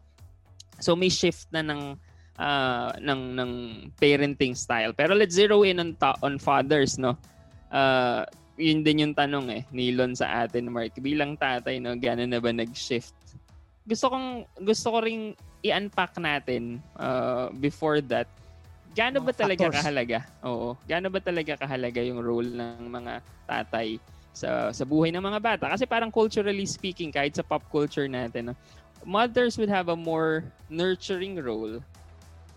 [0.81, 1.94] So may shift na ng
[2.43, 3.53] ah, ng ng
[3.95, 4.91] parenting style.
[4.91, 7.15] Pero let's zero in on ta- on fathers, no.
[7.71, 8.27] Uh,
[8.59, 10.93] yun din yung tanong eh, nilon sa atin, Mark.
[11.01, 13.15] Bilang tatay, no, gano'n na ba nag-shift?
[13.87, 14.29] Gusto kong
[14.61, 18.27] gusto ko ring i-unpack natin uh, before that.
[18.93, 19.79] Gaano ba talaga factors.
[19.81, 20.19] kahalaga?
[20.45, 20.77] Oo.
[20.85, 23.13] Gaano ba talaga kahalaga yung role ng mga
[23.49, 23.97] tatay
[24.37, 25.65] sa sa buhay ng mga bata?
[25.73, 28.55] Kasi parang culturally speaking, kahit sa pop culture natin, no,
[29.07, 31.81] mothers would have a more nurturing role.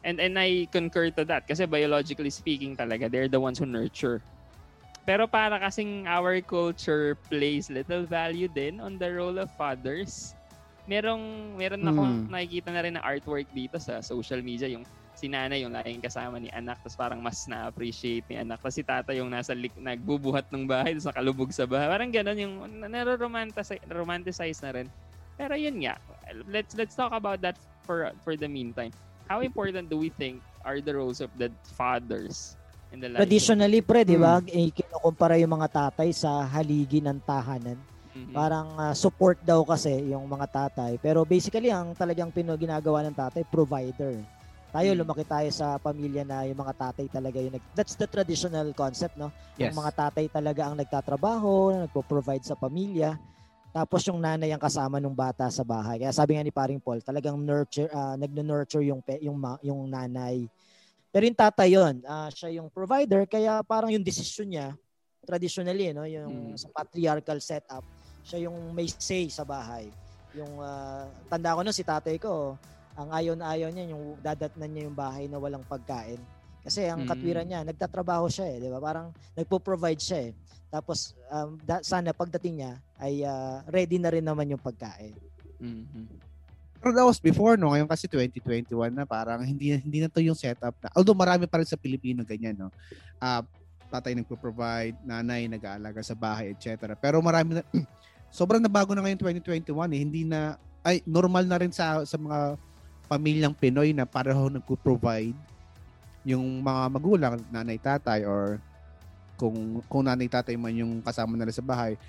[0.05, 4.21] And and I concur to that kasi biologically speaking talaga, they're the ones who nurture.
[5.01, 10.37] Pero para kasing our culture plays little value din on the role of fathers.
[10.85, 12.29] Merong meron akong Hmm.
[12.29, 14.85] nakikita na rin na artwork dito sa social media yung
[15.17, 18.83] si nanay yung laging kasama ni anak tapos parang mas na-appreciate ni anak tapos si
[18.83, 22.53] tata yung nasa lik- nagbubuhat ng bahay tapos nakalubog sa bahay parang ganun yung
[22.91, 24.87] naro-romanticize romanticize na rin
[25.39, 25.95] pero yun nga
[26.51, 27.55] let's let's talk about that
[27.87, 28.91] for for the meantime
[29.25, 32.53] how important do we think are the roles of the fathers
[32.93, 34.41] in the life Traditionally, pre, di ba?
[34.45, 37.77] Eh, kinukumpara yung mga tatay sa haligi ng tahanan.
[38.15, 38.31] Mhm.
[38.31, 40.95] Parang ah, support daw kasi yung mga tatay.
[41.03, 44.15] Pero basically, ang talagang pino ginagawa ng tatay, provider.
[44.75, 44.99] Tayo, Mm.
[45.07, 47.63] lumaki tayo sa pamilya na yung mga tatay talaga yung nag...
[47.71, 49.31] That's the traditional concept, no?
[49.55, 49.71] Yes.
[49.71, 53.15] Yung mga tatay talaga ang nagtatrabaho, nagpo-provide sa pamilya.
[53.75, 55.99] Tapos yung nanay ang kasama ng bata sa bahay.
[55.99, 59.83] Kaya sabi nga ni paring Paul, talagang nurture, ah, nagno-nurture yung, pe- yung, ma- yung
[59.91, 60.47] nanay.
[61.11, 64.71] Pero yung tatay yun, ah, siya yung provider, kaya parang yung decision niya,
[65.27, 66.55] traditionally, no, yung Mm.
[66.55, 67.83] sa patriarchal setup,
[68.23, 69.91] siya yung may say sa bahay.
[70.31, 72.55] Yung ah, tanda ko nun si tatay ko,
[72.95, 76.23] ang ayon-ayon niya yung dadatnan niya yung bahay na walang pagkain.
[76.63, 77.11] Kasi ang Mm.
[77.11, 78.79] katwiran niya, nagtatrabaho siya eh, 'di ba?
[78.79, 80.33] Parang nagpo-provide siya eh.
[80.71, 85.15] Tapos um, da- sana pagdating niya ay ah, ready na rin naman yung pagkain.
[85.59, 86.05] Mhm.
[86.79, 87.73] Pero that was before, no?
[87.73, 90.93] Ngayon kasi 2021 na parang hindi hindi na to yung setup na.
[90.93, 92.69] Although marami pa rin sa Pilipino ganyan, no?
[93.17, 93.41] Ah,
[93.89, 96.93] tatay nagpo-provide, nanay nag-aalaga sa bahay, etc.
[96.99, 97.63] Pero marami na
[98.37, 99.65] sobrang nabago na ngayon 2021
[99.97, 99.99] eh.
[99.99, 102.59] Hindi na ay normal na rin sa sa mga
[103.09, 105.37] pamilyang Pinoy na pareho nagpo-provide
[106.25, 108.57] yung mga magulang, nanay, tatay or
[109.37, 111.99] kung kung nanay tatay man yung kasama nila sa bahay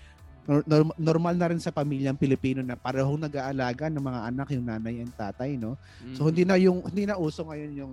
[0.47, 4.67] nor- nor- normal na rin sa pamilyang Pilipino na parehong nag-aalaga ng mga anak yung
[4.67, 5.75] nanay and tatay no
[6.15, 6.29] so Mhm.
[6.31, 7.93] hindi na yung hindi na uso ngayon yung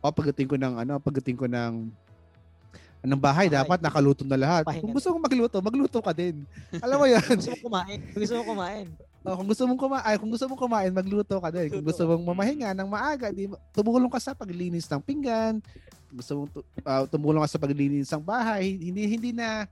[0.00, 1.74] o pagdating ko ng ano pagdating ko ng
[3.06, 3.62] ng bahay, Bahay.
[3.62, 4.66] dapat nakaluto na lahat.
[4.66, 4.82] Pahinga.
[4.82, 6.42] Kung gusto mong magluto, magluto ka din.
[6.82, 7.22] Alam mo 'yan.
[7.38, 7.98] Gusto mo kumain?
[8.10, 8.86] Gusto mo kumain?
[9.22, 11.68] Oh, kung gusto mong kumain, kung gusto mong kumain, magluto ka din.
[11.70, 15.62] Kung gusto mong mamahinga ng maaga, di tumulong ka sa paglilinis ng pinggan.
[16.10, 16.50] Kung gusto mong
[16.82, 18.74] ah, tumulong ka sa paglilinis ng bahay.
[18.74, 19.70] Hindi hindi na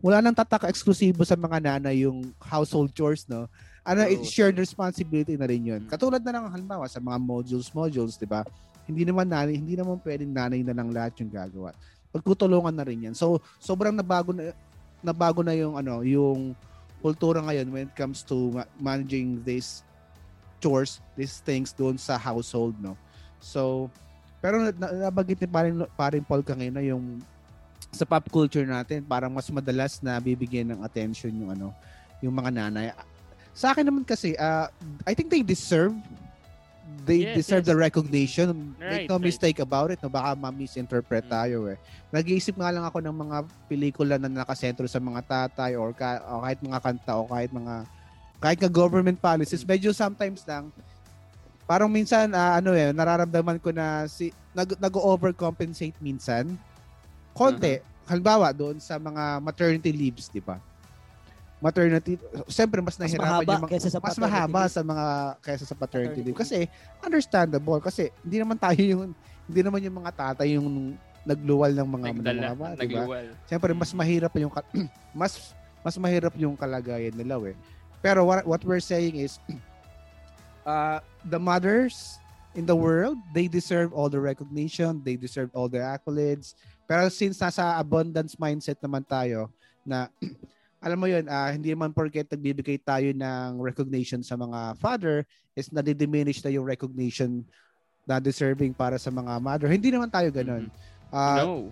[0.00, 3.50] wala nang tataka eksklusibo sa mga nanay yung household chores, no?
[3.86, 4.10] Ano, Oo.
[4.10, 5.82] it's shared responsibility na rin yun.
[5.86, 8.42] Katulad na lang halimbawa sa mga modules modules, di ba?
[8.86, 11.70] Hindi naman nanay, hindi naman pwedeng nanay na lang lahat yung gagawa.
[12.10, 13.14] Pagtutulungan na rin yan.
[13.14, 14.54] So, sobrang nabago na
[15.04, 16.56] nabago na yung ano, yung
[17.04, 19.86] kultura ngayon when it comes to ma- managing these
[20.58, 22.98] chores, these things doon sa household, no?
[23.38, 23.92] So,
[24.40, 27.20] pero na- na- nabanggit ni parin, parin Paul kanina yung
[27.96, 31.72] sa pop culture natin, parang mas madalas na bibigyan ng attention yung ano,
[32.20, 32.92] yung mga nanay.
[33.56, 34.68] Sa akin naman kasi, uh,
[35.08, 35.96] I think they deserve
[37.02, 37.70] they Yes, deserve yes.
[37.70, 38.74] the recognition.
[38.78, 39.26] Right, Make no right.
[39.30, 39.98] mistake about it.
[40.02, 40.10] No?
[40.10, 41.32] Baka ma-misinterpret Mm.
[41.34, 41.78] tayo eh.
[42.14, 46.42] Nag-iisip nga lang ako ng mga pelikula na nakasentro sa mga tatay or, ka, o
[46.46, 47.74] kahit mga kanta o kahit mga
[48.38, 49.62] kahit nga government policies.
[49.66, 49.70] Mm.
[49.78, 50.70] Medyo sometimes lang
[51.66, 56.54] parang minsan ah, ano eh nararamdaman ko na si nag, nag-overcompensate minsan.
[57.36, 57.74] Konti.
[58.06, 60.56] Halimbawa doon sa mga maternity leaves, di ba?
[61.56, 64.72] Maternity, siyempre mas Mas nahirapan mahaba yung mga, kaysa sa mas paternity mahaba leave.
[64.72, 65.04] sa mga
[65.40, 66.56] kaysa sa paternity Paternity leave kasi
[67.00, 69.02] understandable kasi hindi naman tayo yung
[69.48, 70.68] hindi naman yung mga tatay yung
[71.24, 73.02] nagluwal ng mga Nagdala, mga ba, di ba?
[73.02, 73.26] nagluwal.
[73.48, 74.52] Siyempre mas mahirap yung
[75.20, 75.32] mas
[75.80, 77.56] mas mahirap yung kalagayan nila eh.
[78.04, 79.40] Pero what what we're saying is
[80.68, 82.20] uh the mothers
[82.56, 86.56] in the world, they deserve all the recognition, they deserve all the accolades.
[86.88, 89.52] Pero since nasa abundance mindset naman tayo
[89.84, 90.08] na
[90.84, 95.68] alam mo yun, ah, hindi man porket nagbibigay tayo ng recognition sa mga father is
[95.68, 97.44] nadidiminish na yung recognition
[98.08, 99.68] na deserving para sa mga mother.
[99.68, 100.72] Hindi naman tayo ganun.
[101.12, 101.70] Ah, no.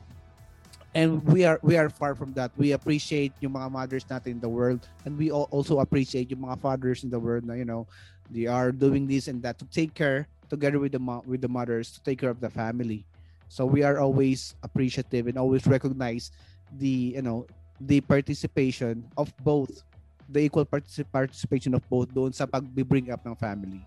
[0.94, 2.54] and we are we are far from that.
[2.54, 6.46] We appreciate yung mga mothers natin in the world and we al- also appreciate yung
[6.46, 7.90] mga fathers in the world na you know
[8.30, 11.50] they are doing this and that to take care together with the mo- with the
[11.50, 13.02] mothers to take care of the family.
[13.50, 16.30] So we are always appreciative and always recognize
[16.78, 17.50] the you know
[17.82, 19.82] the participation of both
[20.30, 23.82] the equal particip- participation of both doon sa pag-bring up ng family.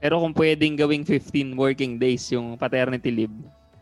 [0.00, 3.34] Pero kung pwedeng gawing 15 working days yung paternity leave,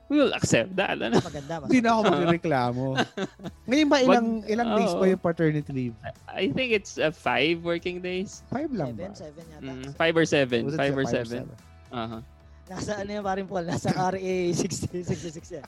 [0.08, 0.98] we will accept that.
[0.98, 1.20] Ano?
[1.20, 1.62] Maganda.
[1.68, 2.84] Hindi na ako magreklamo.
[3.70, 5.96] Ngayon ba ilang Wag- ilang days pa yung paternity leave?
[6.26, 8.42] I think it's uh, five working days.
[8.50, 9.12] Five lang ba?
[9.14, 9.70] Seven, seven yata.
[9.70, 10.60] Mm, five or seven.
[10.74, 11.44] Five or five or seven.
[11.88, 12.20] Uh-huh.
[12.66, 13.64] Nasa ano yan, parin Paul?
[13.64, 15.64] Nasa RA 60, 66 yan.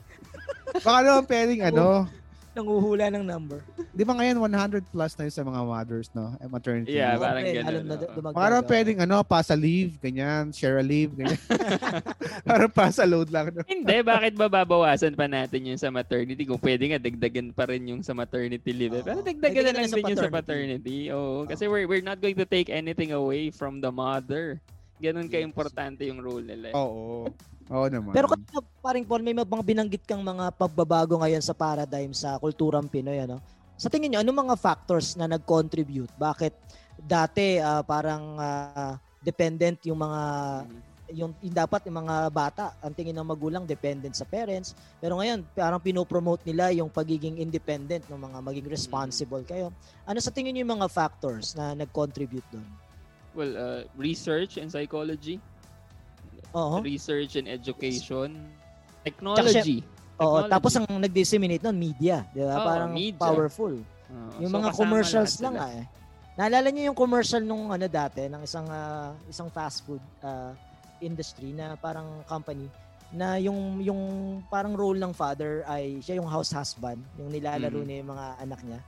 [0.76, 1.84] Baka naman pwedeng ano,
[2.50, 3.62] Nanguhula ng number.
[3.94, 6.34] di ba ngayon 100 plus na yun sa mga mothers, no?
[6.36, 7.22] Eh, maternity Yeah, leave.
[7.22, 7.70] parang Siyempre, ganun.
[7.70, 8.42] alam na dumagdag.
[8.42, 11.38] Naman pwedeng ano, pass a leave, ganyan, share a leave, ganyan.
[12.50, 13.54] Para pass a load lang.
[13.54, 13.62] No?
[13.62, 16.42] Hindi, bakit ba babawasan pa natin yung sa maternity?
[16.42, 18.98] Kung pwede nga, dagdagan pa rin yung sa maternity leave.
[18.98, 19.04] eh.
[19.06, 20.98] Pero dagdagan na lang din yung sa paternity.
[21.14, 24.58] Oo, kasi we're, we're not going to take anything away from the mother.
[25.00, 25.32] Ganun Yes.
[25.32, 26.70] ka-importante yung role nila.
[26.70, 26.74] eh.
[26.76, 27.24] Oo.
[27.70, 28.12] Oo naman.
[28.12, 32.90] Pero kanina, paring Paul, may mga binanggit kang mga pagbabago ngayon sa paradigm sa kulturang
[32.90, 33.24] Pinoy.
[33.24, 33.40] Ano?
[33.80, 36.12] Sa tingin nyo, ano mga factors na nag-contribute?
[36.18, 36.52] Bakit
[37.00, 40.20] dati ah, parang ah, dependent yung mga
[41.10, 45.42] yung, yung dapat yung mga bata ang tingin ng magulang dependent sa parents pero ngayon
[45.52, 49.74] parang pinopromote nila yung pagiging independent ng mga maging responsible kayo
[50.06, 52.66] ano sa tingin niyo yung mga factors na nag-contribute doon
[53.30, 55.38] Well, uh, research and psychology.
[56.50, 56.82] Oo.
[56.82, 58.34] Research and education.
[59.06, 59.86] Technology.
[60.20, 62.26] Oo, tapos ang nag-disseminate nun, media.
[62.34, 62.58] Di ba?
[62.60, 63.22] Oo, Parang media.
[63.22, 63.72] powerful.
[63.78, 65.64] Oo, yung so mga commercials lang sila.
[65.64, 65.84] ah eh.
[66.36, 70.52] Naalala niyo yung commercial nung ano dati, ng isang ah, isang fast food ah,
[70.98, 72.68] industry na parang company
[73.10, 74.00] na yung yung
[74.46, 77.86] parang role ng father ay siya yung house husband, yung nilalaro Mhm.
[77.86, 78.80] niya yung mga anak niya.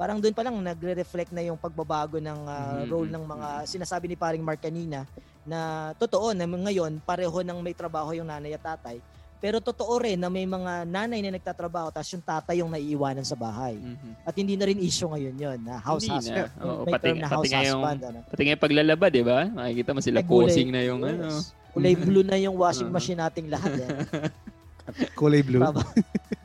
[0.00, 4.08] Parang doon pa lang nagre-reflect na yung pagbabago ng ah, Mhm, role ng mga sinasabi
[4.08, 5.04] ni paring Mark kanina
[5.44, 8.96] na totoo na ngayon pareho ng may trabaho yung nanay at tatay.
[9.40, 13.36] Pero totoo rin na may mga nanay na nagtatrabaho tapos yung tatay yung naiiwanan sa
[13.36, 13.76] bahay.
[13.76, 14.24] Mhm.
[14.24, 16.48] At hindi na rin issue ngayon yon na house Hindi husband.
[16.48, 16.64] na.
[16.64, 18.00] Oo, may pati, term na pati house yung, husband.
[18.00, 18.18] Ano.
[18.24, 19.38] pati nga yung paglalaba, di ba?
[19.50, 21.12] Makikita mo sila kulay- posing na yung Yes.
[21.12, 21.28] ano.
[21.70, 22.96] Kulay blue na yung washing Oo.
[22.96, 23.72] machine nating lahat.
[23.76, 23.88] Eh.
[25.20, 25.60] Kulay blue.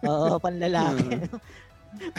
[0.06, 1.08] Oo, panlalaki.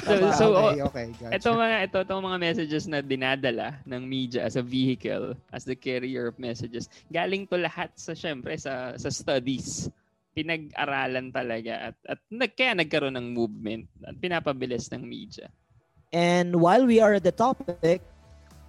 [0.05, 1.07] So, so okay, oh, okay.
[1.17, 1.37] Gotcha.
[1.37, 5.75] ito mga ito itong mga messages na dinadala ng media as a vehicle as the
[5.77, 9.91] carrier of messages galing to lahat sa syempre sa sa studies
[10.37, 15.49] pinag-aralan talaga at at nag, kaya nagkaroon ng movement at pinapabilis ng media
[16.15, 18.01] And while we are at the topic,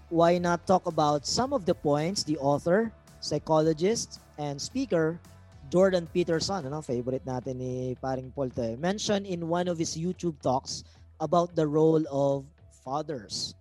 [0.10, 2.92] why not talk about some of the points the author,
[3.22, 5.20] psychologist, and speaker
[5.68, 10.40] Jordan Peterson, ano, favorite natin ni paring Paul to, mentioned in one of his YouTube
[10.40, 10.88] talks
[11.20, 12.46] about the role of
[12.84, 13.56] fathers.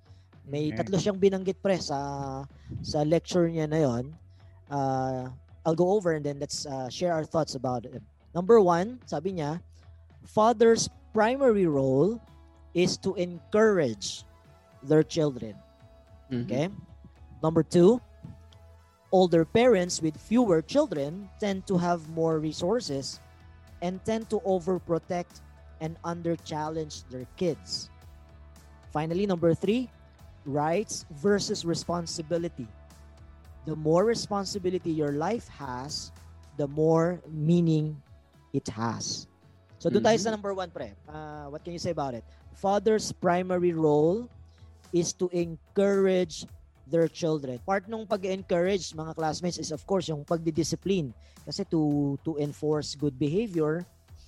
[0.46, 0.78] May Okay.
[0.78, 2.44] tatlo siyang binanggit pre sa
[2.82, 4.04] sa lecture niya na 'yon.
[4.70, 5.30] Uh,
[5.66, 7.98] I'll go over and then let's uh, share our thoughts about it.
[8.34, 9.58] Number one, sabi niya,
[10.22, 12.22] father's primary role
[12.74, 14.22] is to encourage
[14.86, 15.58] their children.
[16.46, 16.68] Okay?
[17.42, 17.98] Number two,
[19.10, 23.18] older parents with fewer children tend to have more resources
[23.82, 25.40] and tend to overprotect
[25.80, 27.90] and under-challenge their kids.
[28.92, 29.90] Finally, number three,
[30.46, 32.66] rights versus responsibility.
[33.66, 36.12] The more responsibility your life has,
[36.56, 38.00] the more meaning
[38.54, 39.26] it has.
[39.76, 40.96] So doon tayo sa number one, pre.
[41.04, 42.24] Uh, what can you say about it?
[42.56, 44.30] Father's primary role
[44.94, 46.48] is to encourage
[46.86, 47.58] their children.
[47.66, 51.12] Part nung pag-encourage mga classmates is of course yung pagdidiscipline.
[51.44, 53.84] Kasi to to enforce good behavior,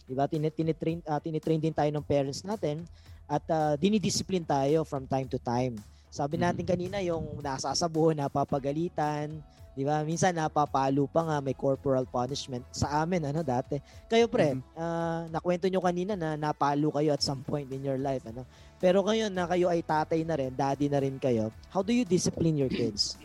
[0.09, 0.25] 'di ba?
[0.25, 2.81] Tin tinitrain uh, tinitrain din tayo ng parents natin
[3.29, 5.77] at uh, dinidiscipline tayo from time to time.
[6.09, 9.29] Sabi natin kanina yung nasasabuhan, napapagalitan,
[9.77, 10.01] 'di ba?
[10.01, 13.77] Minsan napapalo pa nga may corporal punishment sa amin ano dati.
[14.09, 18.25] Kayo pre, ah, nakwento nyo kanina na napalo kayo at some point in your life
[18.25, 18.49] ano.
[18.81, 22.09] Pero ngayon na kayo ay tatay na rin, daddy na rin kayo, how do you
[22.09, 23.21] discipline your kids?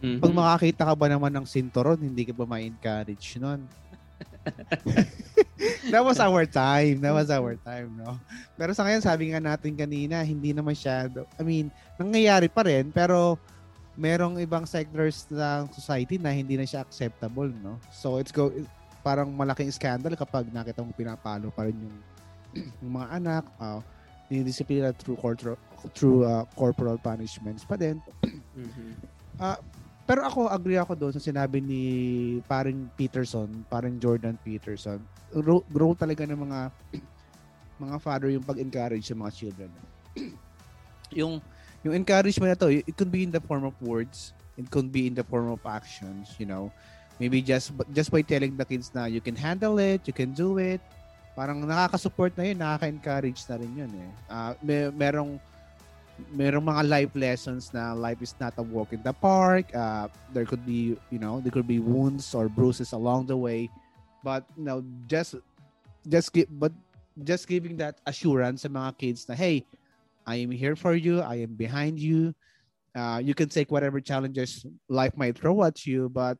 [0.00, 0.22] Mhm.
[0.22, 3.66] Pag makakita ka ba naman ng sinturon, hindi ka ba ma-encourage nun?
[5.92, 7.04] That was our time.
[7.04, 8.16] That was our time, no?
[8.56, 11.28] Pero sa ngayon, sabi nga natin kanina, hindi na masyado.
[11.36, 11.68] I mean,
[12.00, 13.36] nangyayari pa rin, pero
[14.00, 17.76] merong ibang sectors ng society na hindi na siya acceptable, no?
[17.92, 18.48] So, it's go
[19.00, 21.96] parang malaking scandal kapag nakita mo pinapalo pa rin yung,
[22.84, 23.80] yung mga anak, uh,
[24.28, 25.58] dinidisiplina through, corporal,
[25.96, 27.98] through uh, corporal punishments pa din.
[28.54, 28.94] Mhm.
[29.40, 29.56] Ah,
[30.10, 31.82] pero ako, agree ako doon sa sinabi ni
[32.50, 34.98] paring Peterson, paring Jordan Peterson.
[35.30, 36.58] Grow, grow talaga ng mga
[37.86, 39.70] mga father yung pag-encourage sa mga children.
[41.22, 41.38] yung
[41.86, 45.06] yung encouragement na to, it could be in the form of words, it could be
[45.06, 46.74] in the form of actions, you know.
[47.22, 50.58] Maybe just just by telling the kids na you can handle it, you can do
[50.58, 50.82] it.
[51.38, 54.10] Parang nakaka-support na yun, nakaka-encourage na rin yun eh.
[54.26, 55.38] Ah, may, merong
[56.32, 59.68] merong mga life lessons na life is not a walk in the park.
[59.74, 63.68] Uh, there could be, you know, there could be wounds or bruises along the way.
[64.22, 65.36] But, you know, just,
[66.08, 66.72] just give, but
[67.24, 69.64] just giving that assurance sa mga kids na, hey,
[70.26, 71.20] I am here for you.
[71.20, 72.34] I am behind you.
[72.94, 76.36] Uh, you can take whatever challenges life might throw at you, but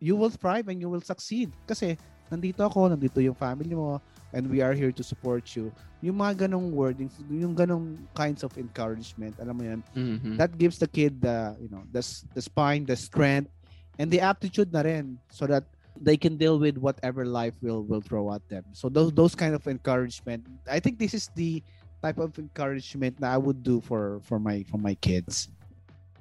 [0.00, 1.50] you will thrive and you will succeed.
[1.66, 1.96] Kasi,
[2.30, 4.02] nandito ako, nandito yung family mo,
[4.32, 5.72] and we are here to support you.
[6.00, 10.36] Yung mga ganong wordings, yung ganong kinds of encouragement, alam mo yan, Mhm.
[10.36, 12.02] that gives the kid the, you know, the,
[12.34, 13.52] the spine, the strength,
[14.00, 15.64] and the aptitude na rin so that
[16.00, 18.64] they can deal with whatever life will will throw at them.
[18.72, 21.60] So those those kind of encouragement, I think this is the
[22.00, 25.52] type of encouragement that I would do for for my for my kids.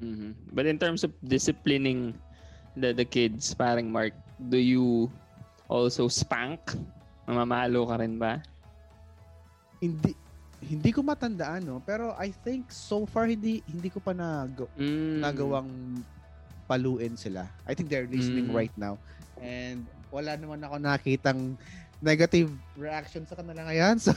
[0.03, 0.35] Mhm.
[0.51, 2.13] But in terms of disciplining
[2.75, 5.07] the the kids, parang Mark, do you
[5.71, 6.59] also spank?
[7.25, 8.41] Mamamalo ka rin ba?
[9.81, 10.13] Hindi
[10.61, 15.19] hindi ko matandaan no, pero I think so far hindi hindi ko pa nag Mm.
[15.21, 15.69] nagawang
[16.69, 17.49] paluin sila.
[17.65, 18.55] I think they're listening Mm.
[18.55, 18.95] right now.
[19.41, 21.57] And wala naman ako nakitang
[21.97, 23.97] negative reaction sa kanila ngayon.
[24.05, 24.13] So,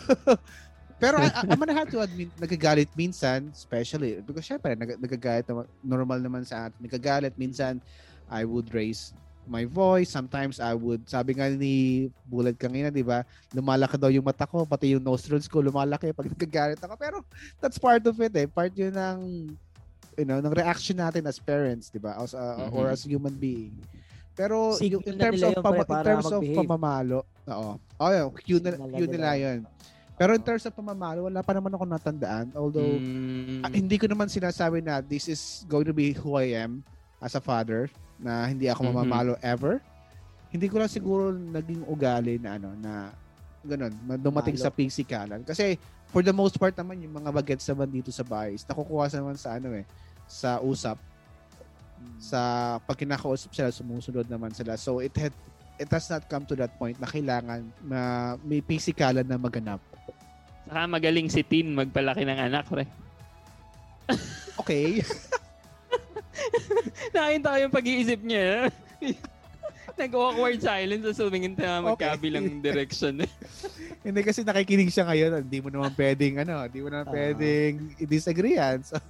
[1.01, 5.45] pero I, I'm gonna have to admit, nagagalit minsan, especially, because syempre, nag, nagagalit
[5.83, 6.79] normal naman sa atin.
[6.81, 7.83] Nagagalit minsan,
[8.31, 9.11] I would raise
[9.47, 10.09] my voice.
[10.09, 13.23] Sometimes I would, sabi nga ni Bullet kanina, di ba?
[13.53, 16.95] Lumalaki daw yung mata ko, pati yung nostrils ko lumalaki pag nagagalit ako.
[16.97, 17.17] Pero
[17.61, 18.49] that's part of it eh.
[18.49, 19.19] Part yun ng
[20.15, 22.15] you know, ng reaction natin as parents, 'di ba?
[22.15, 22.95] As uh, or Mhm.
[22.95, 23.75] as human being.
[24.35, 27.73] Pero Signal yung, in terms of pama- in terms of pamamalo, oo.
[27.99, 29.35] Oh, yun, cue na, cue nila.
[29.35, 29.67] 'yun.
[30.15, 32.47] Pero in terms of pamamalo, wala pa naman ako natandaan.
[32.55, 33.67] Although Mm.
[33.67, 36.87] ah, hindi ko naman sinasabi na this is going to be who I am
[37.19, 38.89] as a father na hindi ako Mhm.
[38.91, 39.79] mamamalo ever.
[40.49, 43.11] Hindi ko lang siguro naging ugali na ano na
[43.65, 43.91] ganun,
[44.21, 44.65] dumating Malo.
[44.65, 45.43] sa physikalan.
[45.43, 45.75] Kasi
[46.09, 49.19] for the most part naman yung mga bagets naman dito sa bahay, is nakukuha sa
[49.19, 49.83] naman sa ano eh,
[50.29, 51.01] sa usap.
[52.21, 52.41] Sa
[52.85, 54.77] pag kinakausap sila, sumusunod naman sila.
[54.77, 55.33] So it had
[55.75, 58.01] it has not come to that point na kailangan na
[58.45, 59.83] may physikalan na maganap.
[60.65, 62.87] Saka magaling si Tin magpalaki ng anak, pre.
[64.55, 65.03] Okay.
[67.15, 68.69] Nakita ko yung pag-iisip niya.
[69.95, 73.23] Nag-awkward silence sa sumingin na magkabilang direction.
[74.07, 78.61] Hindi kasi nakikinig siya ngayon, hindi mo naman pwedeng ano, hindi mo naman pwedeng i-disagree
[78.61, 78.85] yan.
[78.85, 79.01] So,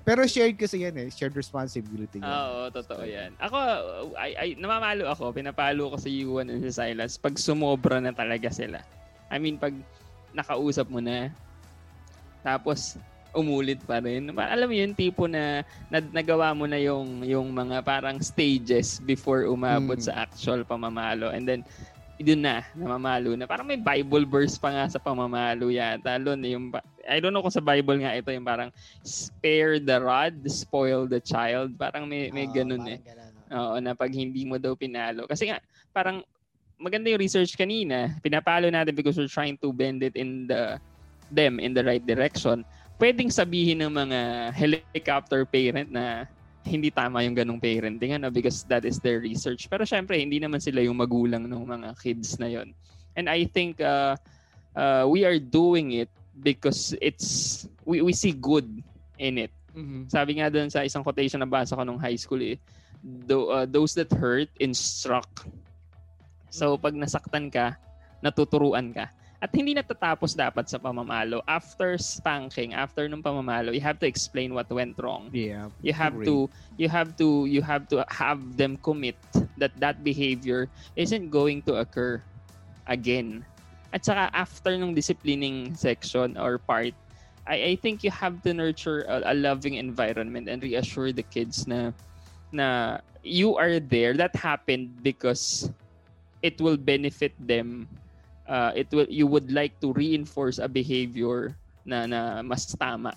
[0.00, 2.24] Pero shared kasi yan eh, shared responsibility.
[2.24, 2.30] yan.
[2.30, 3.36] Oo, totoo yan.
[3.36, 3.58] Ako,
[4.16, 5.36] ay, ay, namamalo ako.
[5.36, 8.80] Pinapalo ko sa Yuan and sa Silas pag sumobra na talaga sila.
[9.28, 9.76] I mean, pag
[10.32, 11.28] nakausap mo na,
[12.40, 12.96] tapos
[13.34, 14.30] umulit pa rin.
[14.30, 15.60] Alam mo yun, tipo na,
[15.90, 20.06] na nagawa mo na yung, yung mga parang stages before umabot Mm.
[20.06, 21.34] sa actual pamamalo.
[21.34, 21.60] And then,
[22.16, 23.50] yun na, namamalo na.
[23.50, 26.14] Parang may Bible verse pa nga sa pamamalo yata.
[26.16, 26.70] Lon, yung,
[27.10, 28.70] I don't know kung sa Bible nga ito, yung parang
[29.02, 31.74] spare the rod, spoil the child.
[31.74, 33.02] Parang may, may Oo, ganun eh.
[33.50, 35.26] Oo, na pag hindi mo daw pinalo.
[35.26, 35.58] Kasi nga,
[35.90, 36.22] parang
[36.78, 38.14] maganda yung research kanina.
[38.22, 40.78] Pinapalo natin because we're trying to bend it in the
[41.34, 42.62] them in the right direction.
[42.94, 44.20] Pwedeng sabihin ng mga
[44.54, 46.30] helicopter parent na
[46.64, 49.68] hindi tama yung ganong parenting ano because that is their research.
[49.68, 52.72] Pero syempre, hindi naman sila yung magulang ng mga kids na yon.
[53.14, 54.16] And I think uh,
[54.74, 58.66] uh, we are doing it because it's we, we see good
[59.20, 59.52] in it.
[59.76, 60.08] Mm-hmm.
[60.08, 62.56] Sabi nga doon sa isang quotation na basa ko nung high school eh,
[63.04, 65.46] "Tho- uh, those that hurt instruct.
[66.48, 67.76] So pag nasaktan ka,
[68.24, 69.10] natuturuan ka.
[69.42, 71.44] At hindi natatapos dapat sa pamamalo.
[71.44, 75.28] After spanking, after nung pamamalo, you have to explain what went wrong.
[75.32, 75.68] Yeah.
[75.84, 76.26] You have agree.
[76.26, 76.34] to
[76.80, 79.20] you have to you have to have them commit
[79.60, 82.22] that that behavior isn't going to occur
[82.88, 83.44] again.
[83.92, 86.96] At saka after nung disciplining section or part,
[87.44, 91.68] I I think you have to nurture a, a loving environment and reassure the kids
[91.68, 91.92] na
[92.48, 94.16] na you are there.
[94.16, 95.68] That happened because
[96.44, 97.88] it will benefit them.
[98.44, 101.56] Uh, it will you would like to reinforce a behavior
[101.88, 103.16] na na mas tama.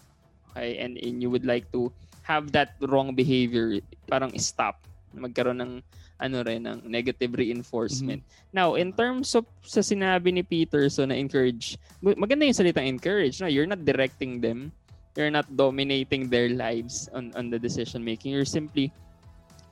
[0.52, 0.80] Okay?
[0.80, 1.92] And, and you would like to
[2.24, 4.84] have that wrong behavior parang stop.
[5.16, 5.74] Magkaroon ng
[6.18, 8.26] ano rin ng negative reinforcement.
[8.50, 13.40] Now, in terms of sa sinabi ni Peterson na encourage, ma- maganda yung salitang encourage.
[13.40, 13.48] No?
[13.48, 14.74] You're not directing them.
[15.14, 18.34] You're not dominating their lives on, on the decision making.
[18.34, 18.94] You're simply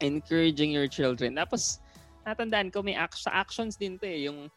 [0.02, 1.38] encouraging your children.
[1.38, 1.82] Tapos,
[2.26, 4.26] natandaan ko may act- sa actions din to eh.
[4.30, 4.50] Yung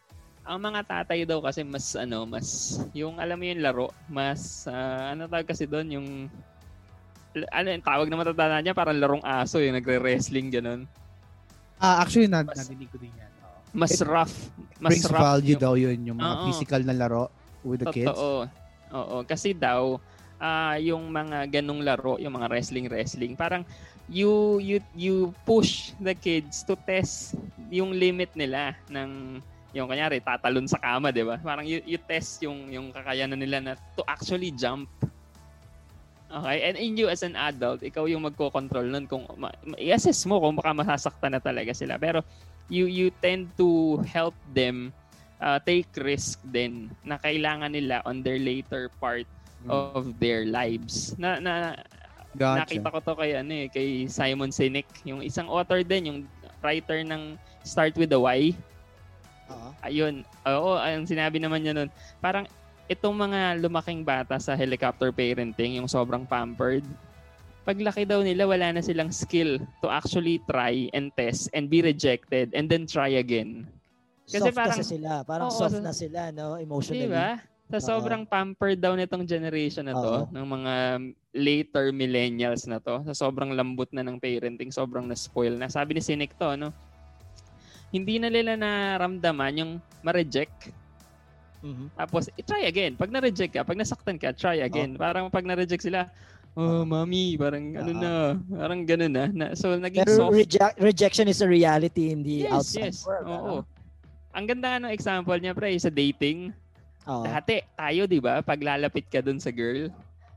[0.48, 5.12] ang mga tatay daw kasi mas ano, mas yung alam mo yung laro, mas ah,
[5.12, 6.08] ano tawag kasi doon yung
[7.52, 10.88] ano yung tawag na matatanda niya parang larong aso yung nagre-wrestling ganun.
[11.76, 13.30] Ah, actually, na, nadinig ko din yan.
[13.44, 13.60] Oo.
[13.76, 14.34] Mas It rough,
[14.80, 16.44] mas brings rough value yung- daw yun, yung mga Oo.
[16.48, 17.24] physical na laro
[17.60, 18.08] with the kids.
[18.08, 18.48] Totoo.
[18.96, 20.00] Oo, kasi daw
[20.40, 23.68] ah yung mga ganong laro, yung mga wrestling wrestling, parang
[24.08, 27.36] you you you push the kids to test
[27.68, 29.44] yung limit nila ng
[29.78, 31.38] yung kanyari tatalon sa kama, 'di ba?
[31.38, 34.90] Parang you, you test yung yung kakayanan nila na to actually jump.
[36.28, 36.58] Okay?
[36.68, 40.58] And in you as an adult, ikaw yung magko-control nun kung ma- i-assess mo kung
[40.58, 41.96] baka masasaktan na talaga sila.
[41.96, 42.20] Pero
[42.68, 44.92] you you tend to help them
[45.40, 49.24] uh, take risk din na kailangan nila on their later part
[49.66, 51.16] of their lives.
[51.16, 51.74] Na na
[52.36, 52.62] Gotcha.
[52.62, 56.18] nakita ko to kay ano eh, kay Simon Sinek, yung isang author din, yung
[56.62, 58.54] writer ng Start with the Why.
[59.82, 60.26] Ayun.
[60.46, 62.48] Oo, ang sinabi naman niya nun, parang
[62.88, 66.82] itong mga lumaking bata sa helicopter parenting, yung sobrang pampered,
[67.68, 72.56] paglaki daw nila, wala na silang skill to actually try and test and be rejected
[72.56, 73.68] and then try again.
[74.24, 75.20] Kasi soft kasi sila.
[75.24, 76.56] Parang Oo, soft na sila, no?
[76.56, 77.04] Emotionally.
[77.04, 77.36] Di ba?
[77.68, 77.84] Sa Oo.
[77.84, 80.32] sobrang pampered daw nitong generation na to, Oo.
[80.32, 80.74] ng mga
[81.36, 85.68] later millennials na to, sa sobrang lambot na ng parenting, sobrang na-spoil na.
[85.68, 86.72] Sabi ni Sinek to, no?
[87.88, 89.72] Hindi na nila naramdaman yung
[90.04, 90.72] ma-reject.
[91.64, 91.90] Mhm.
[91.96, 92.94] Tapos, i-try again.
[92.94, 94.94] Pag na-reject ka, pag nasaktan ka, try again.
[94.94, 96.06] Parang pag na-reject sila,
[96.54, 98.12] oh, mami, parang ano na,
[98.50, 99.24] parang ganun na.
[99.26, 100.34] na so, naging Pero soft.
[100.36, 103.02] reje- rejection is a reality in the Yes, outside yes.
[103.02, 103.26] world.
[103.26, 103.34] Oo.
[103.34, 103.52] ano?
[104.36, 106.52] Ang ganda nga ng example niya, pre, sa dating.
[107.08, 107.24] Oo.
[107.24, 109.88] Dati, tayo, di ba, pag lalapit ka dun sa girl,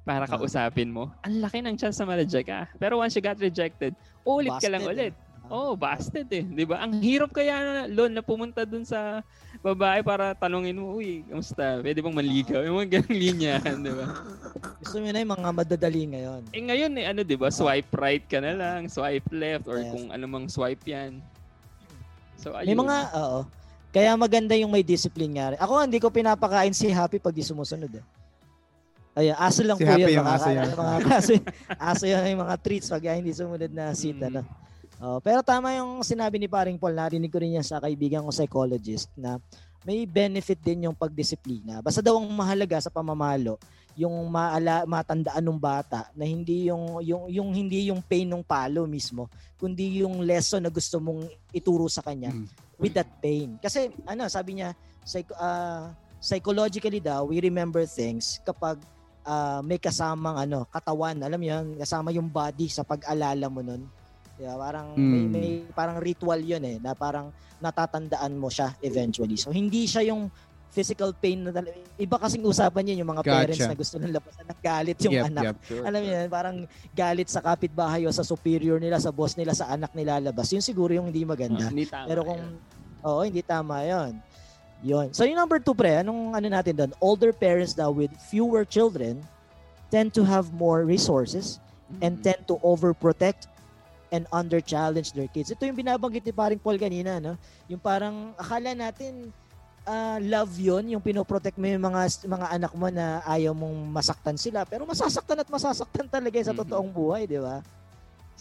[0.02, 2.66] para kausapin mo, ang laki ng chance na ma-reject ka.
[2.82, 3.94] Pero once you got rejected,
[4.26, 5.14] ulit ka lang Busted, ulit.
[5.52, 6.48] Oh, busted eh.
[6.48, 6.80] Di ba?
[6.80, 9.20] Ang hirap kaya na, Lon, na pumunta dun sa
[9.60, 11.84] babae para tanungin mo, uy, kamusta?
[11.84, 12.64] Pwede bang manligaw?
[12.64, 14.06] Yung mga ganong linyahan, di ba?
[14.80, 16.42] Gusto mo na yung mga madadali ngayon.
[16.56, 17.52] Eh ngayon, eh, ano, di ba?
[17.52, 19.92] Swipe right ka na lang, swipe left, or Yes.
[19.92, 21.20] kung ano mang swipe yan.
[22.40, 22.72] So, ayun.
[22.72, 23.40] May mga, oo.
[23.92, 25.60] Kaya maganda yung may discipline nga rin.
[25.60, 28.04] Ako hindi ko pinapakain si Happy pag di sumusunod eh.
[29.20, 30.24] Ayun, aso lang Si po Happy yun.
[30.24, 30.70] yung aso makakain yan.
[30.80, 31.32] Mga aso,
[31.76, 34.16] aso yan yung mga treats pag hindi sumunod na seat.
[34.16, 34.28] Mm.
[34.32, 34.42] Ano.
[35.02, 38.30] Oh, pero tama yung sinabi ni paring Paul, narinig ko rin yan sa kaibigan ko
[38.30, 39.42] psychologist na
[39.82, 41.82] may benefit din yung pagdisiplina.
[41.82, 43.58] Basta daw ang mahalaga sa pamamalo,
[43.98, 48.86] yung maala, matandaan ng bata na hindi yung yung yung hindi yung pain ng palo
[48.86, 49.26] mismo,
[49.58, 52.30] kundi yung lesson na gusto mong ituro sa kanya
[52.78, 53.58] with that pain.
[53.58, 58.78] Kasi ano, sabi niya, psych, ah, psychologically daw, we remember things kapag
[59.26, 63.82] ah, may kasamang ano, katawan, alam mo yun, kasama yung body sa pag-alala mo nun.
[64.42, 65.30] Yeah, parang may, Mm.
[65.30, 67.30] may parang ritual 'yun eh na parang
[67.62, 69.38] natatandaan mo siya eventually.
[69.38, 70.34] So hindi siya yung
[70.72, 73.70] physical pain na tal- iba kasing usapan yun yung mga parents Gotcha.
[73.70, 75.44] na gusto nang labasan ng galit yung Yep, anak.
[75.46, 75.56] yep.
[75.62, 75.84] Sure.
[75.84, 76.56] Alam mo yun, parang
[76.96, 80.48] galit sa kapitbahay o sa superior nila, sa boss nila, sa anak nilalabas.
[80.50, 81.68] Yun siguro yung hindi maganda.
[81.68, 82.42] Ah, hindi tama Pero kung
[83.02, 84.12] Oo, hindi tama 'yon.
[84.82, 85.08] 'Yon.
[85.12, 86.92] So yung number two pre, anong ano natin doon?
[86.98, 89.22] Older parents daw with fewer children
[89.90, 91.62] tend to have more resources
[92.00, 93.52] and tend to overprotect
[94.12, 95.56] and under-challenge their kids.
[95.56, 97.40] Ito yung binabanggit ni paring Paul kanina, no?
[97.72, 99.32] Yung parang akala natin
[99.88, 104.38] ah, love yon yung pinoprotect mo yung mga mga anak mo na ayaw mong masaktan
[104.38, 107.66] sila pero masasaktan at masasaktan talaga sa totoong buhay di ba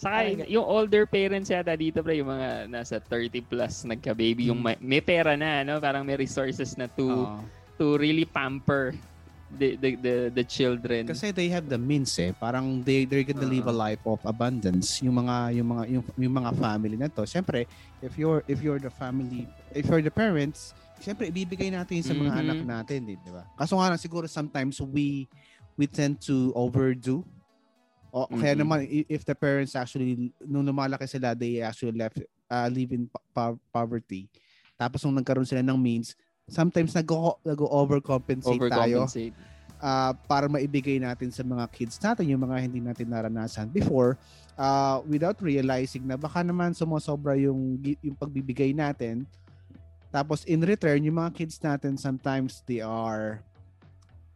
[0.01, 4.57] Saka yung, yung older parents yata dito, pre, yung mga nasa 30 plus nagka-baby, yung
[4.57, 5.77] may, may pera na, no?
[5.77, 7.37] Parang may resources na to Oo.
[7.77, 8.97] to really pamper
[9.57, 11.07] the the the, the children.
[11.07, 12.31] Kasi they have the means eh.
[12.31, 15.03] Parang they they're gonna live a life of abundance.
[15.03, 17.23] Yung mga yung mga yung, yung mga family na to.
[17.27, 17.67] Syempre,
[17.99, 22.31] if you're if you're the family, if you're the parents, syempre ibibigay natin sa mga
[22.31, 22.41] Mhm.
[22.45, 23.43] anak natin, din, di ba?
[23.57, 25.27] Kaso nga lang siguro sometimes we
[25.75, 27.25] we tend to overdo.
[28.11, 28.61] O kaya Mhm.
[28.61, 28.77] naman
[29.07, 32.19] if the parents actually nung lumalaki sila, they actually left
[32.51, 34.27] uh, live in po- poverty.
[34.75, 36.11] Tapos nung nagkaroon sila ng means,
[36.51, 39.33] sometimes nag-o- nag-overcompensate tayo Overcompensate.
[39.79, 44.19] uh, para maibigay natin sa mga kids natin yung mga hindi natin naranasan before
[44.59, 49.23] uh, without realizing na baka naman sumosobra yung yung pagbibigay natin.
[50.11, 53.39] Tapos in return yung mga kids natin sometimes they are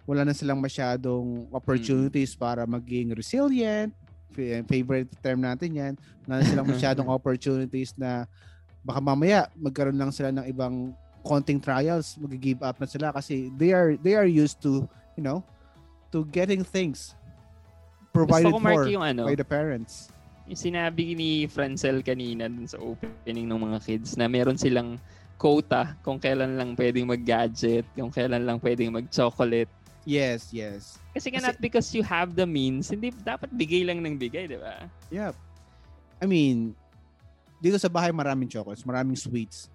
[0.08, 3.92] wala na silang masyadong opportunities para maging resilient.
[4.32, 5.94] Fa- favorite term natin yan.
[6.24, 8.24] Wala na silang masyadong opportunities na
[8.86, 10.94] baka mamaya magkaroon lang sila ng ibang
[11.26, 14.86] konting trials mag-give up na sila kasi they are they are used to
[15.18, 15.42] you know
[16.14, 17.18] to getting things
[18.14, 20.14] provided Gusto ko, Mark, for yung ano, by the parents
[20.46, 25.02] Yung sinabi ni Francel kanina dun sa opening ng mga kids na meron silang
[25.42, 29.68] quota kung kailan lang pwedeng mag-gadget, kung kailan lang pwedeng mag-chocolate.
[30.06, 34.16] yes yes Kasi nga not because you have the means, hindi dapat bigay lang ng
[34.22, 34.86] bigay, di ba?
[35.10, 35.34] Yep.
[36.22, 36.78] I mean,
[37.60, 39.68] dito sa bahay maraming chocolates, maraming sweets.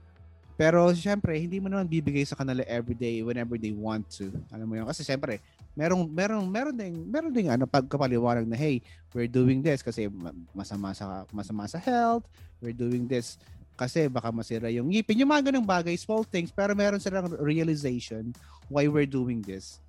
[0.61, 4.29] Pero syempre, hindi mo naman bibigay sa kanila every day whenever they want to.
[4.53, 4.85] Alam mo yun?
[4.85, 5.41] Kasi syempre,
[5.73, 8.85] merong merong meron ding meron ding ano pagkapaliwanag na hey,
[9.17, 12.29] we're doing this kasi ma- masama sa masama sa health.
[12.61, 13.41] We're doing this
[13.73, 15.25] kasi baka masira yung ngipin.
[15.25, 18.37] Yung mga ganung bagay, small things, pero meron silang realization
[18.69, 19.81] why we're doing this.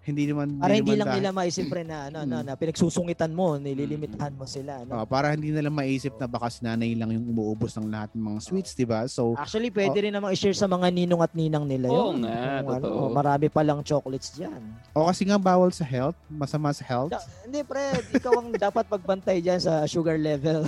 [0.00, 3.28] Hindi naman Para hindi naman lang dahil- nila maisip pre na, ano, ano, na pinagsusungitan
[3.30, 4.80] mo, nililimitahan mo sila.
[4.82, 4.96] No?
[4.96, 8.24] Oh, para hindi nila maisip na baka si nanay lang yung umuubos ng lahat ng
[8.24, 9.04] mga sweets, di ba?
[9.06, 12.24] So, Actually, pwede rin namang i-share sa mga ninong at ninang nila Oo yun.
[12.24, 13.04] nga, Kung ano, totoo.
[13.12, 14.56] marami palang chocolates dyan.
[14.90, 17.12] o kasi nga bawal sa health, masama sa health.
[17.12, 20.64] Da- hindi, pre, ikaw ang dapat pagbantay dyan sa sugar level.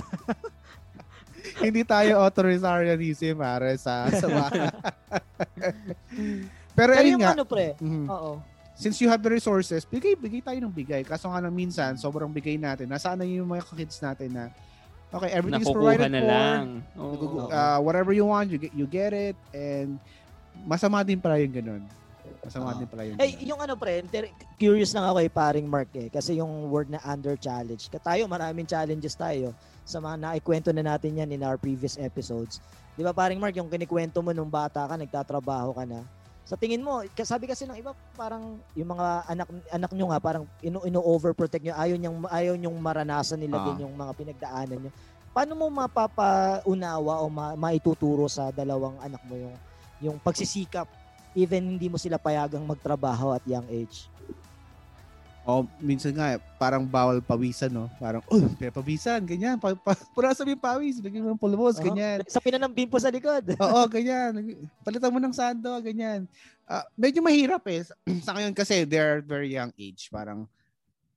[1.65, 4.69] hindi tayo authoritarianism, pare, sa sa bahay.
[6.73, 8.05] Pero, Pero ayun yung nga, ano, pre, mhm.
[8.07, 8.31] oo.
[8.83, 11.07] Since you have the resources, bigay, bigay tayo ng bigay.
[11.07, 12.91] Kaso nga lang minsan, sobrang bigay natin.
[12.91, 14.43] Nasaan na yung mga kids natin na,
[15.07, 16.27] okay, everything is provided na for.
[16.27, 16.65] lang.
[16.99, 17.11] Oo.
[17.15, 19.39] Nagugu- uh, whatever you want, you get, you get it.
[19.55, 19.95] And
[20.67, 21.83] masama din pala yung ganun.
[22.43, 22.79] Masama Oo.
[22.83, 24.03] din pala yung Eh, yung ano, pre,
[24.59, 26.11] curious lang ako kay paring Mark eh.
[26.11, 27.87] Kasi yung word na under challenge.
[27.87, 29.55] Tayo, maraming challenges tayo.
[29.87, 32.59] Sa mga naikwento na natin yan in our previous episodes.
[32.93, 36.03] Di ba, paring Mark, yung kinikwento mo nung bata ka, nagtatrabaho ka na.
[36.43, 40.43] Sa tingin mo, sabi kasi ng iba, parang yung mga anak anak nyo nga, parang
[40.59, 41.73] ino, ino-overprotect nyo.
[41.73, 43.65] Ayaw, niyang, ayaw nyong maranasan nila Ah.
[43.71, 44.91] din yung mga pinagdaanan nyo.
[45.31, 49.55] Paano mo mapapaunawa o ma- maituturo sa dalawang anak mo yung,
[50.03, 50.85] yung pagsisikap
[51.33, 54.12] even hindi mo sila payagang magtrabaho at young age?
[55.43, 57.91] O minsan nga, parang bawal pawisan, no?
[57.99, 58.39] Parang, oh,
[58.71, 59.59] pawisan, ganyan.
[59.59, 61.85] Pa, pa, mo yung pawis, lagyan mo ng pulbos, Oo.
[61.91, 62.23] ganyan.
[62.31, 63.43] Sa pinanambing po sa likod.
[63.59, 64.31] Oo, ganyan.
[64.87, 66.23] Palitan mo ng sando, ganyan.
[66.63, 67.83] Ah, medyo mahirap eh.
[68.23, 70.07] Sa- ngayon kasi, they're very young age.
[70.07, 70.47] Parang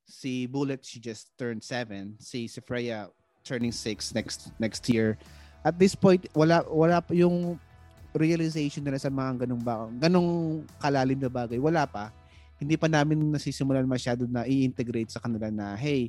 [0.03, 2.19] si Bullet, she just turned seven.
[2.19, 3.07] Si, si Freya,
[3.47, 5.15] turning six next next year.
[5.63, 7.63] At this point, wala wala yung
[8.11, 11.63] realization nila sa mga ganung ba ganung kalalim na bagay.
[11.63, 12.11] Wala pa.
[12.57, 16.09] Hindi pa namin nasisimulan masyado na i-integrate sa kanila na, hey,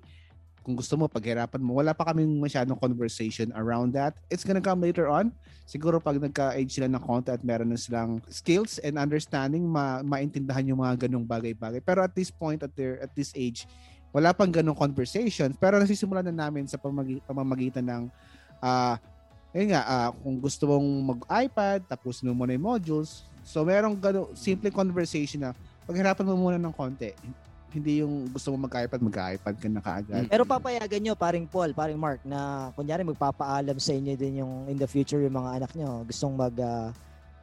[0.67, 1.79] kung gusto mo, paghirapan mo.
[1.79, 4.19] Wala pa kaming masyadong conversation around that.
[4.27, 5.31] It's gonna come later on.
[5.63, 10.67] Siguro pag nagka-age sila ng konti at meron na silang skills and understanding, ma maintindahan
[10.67, 11.79] yung mga ganong bagay-bagay.
[11.79, 13.63] Pero at this point, at their at this age,
[14.11, 15.55] wala pang ganong conversation.
[15.55, 18.03] Pero nasisimulan na namin sa pamagi- pamamagitan ng
[18.59, 18.99] ah
[19.55, 23.23] yun nga, ah, kung gusto mong mag-iPad, tapos mo muna yung modules.
[23.47, 25.55] So, merong gano, simple conversation na
[25.87, 27.15] paghirapan mo muna ng konti.
[27.67, 30.23] Hindi yung gusto mo mag-iPad, mag-iPad ka na kaagad.
[30.27, 34.75] Pero papayagan nyo, paring Paul, paring Mark, na kunyari magpapaalam sa inyo din yung in
[34.75, 36.91] the future yung mga anak nyo, gustong mag ah,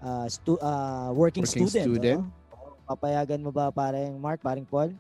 [0.00, 1.86] ah, stu- ah, working, Working student.
[1.86, 2.20] student.
[2.52, 2.72] oo?
[2.84, 4.92] Papayagan mo ba paring Mark, paring Paul?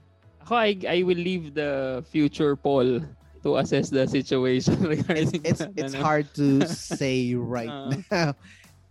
[0.44, 3.00] Ako, I, I will leave the future Paul
[3.42, 6.04] to assess the situation regarding It's that, it's ano.
[6.04, 6.64] hard to
[6.96, 7.88] say right Ah.
[8.12, 8.28] now.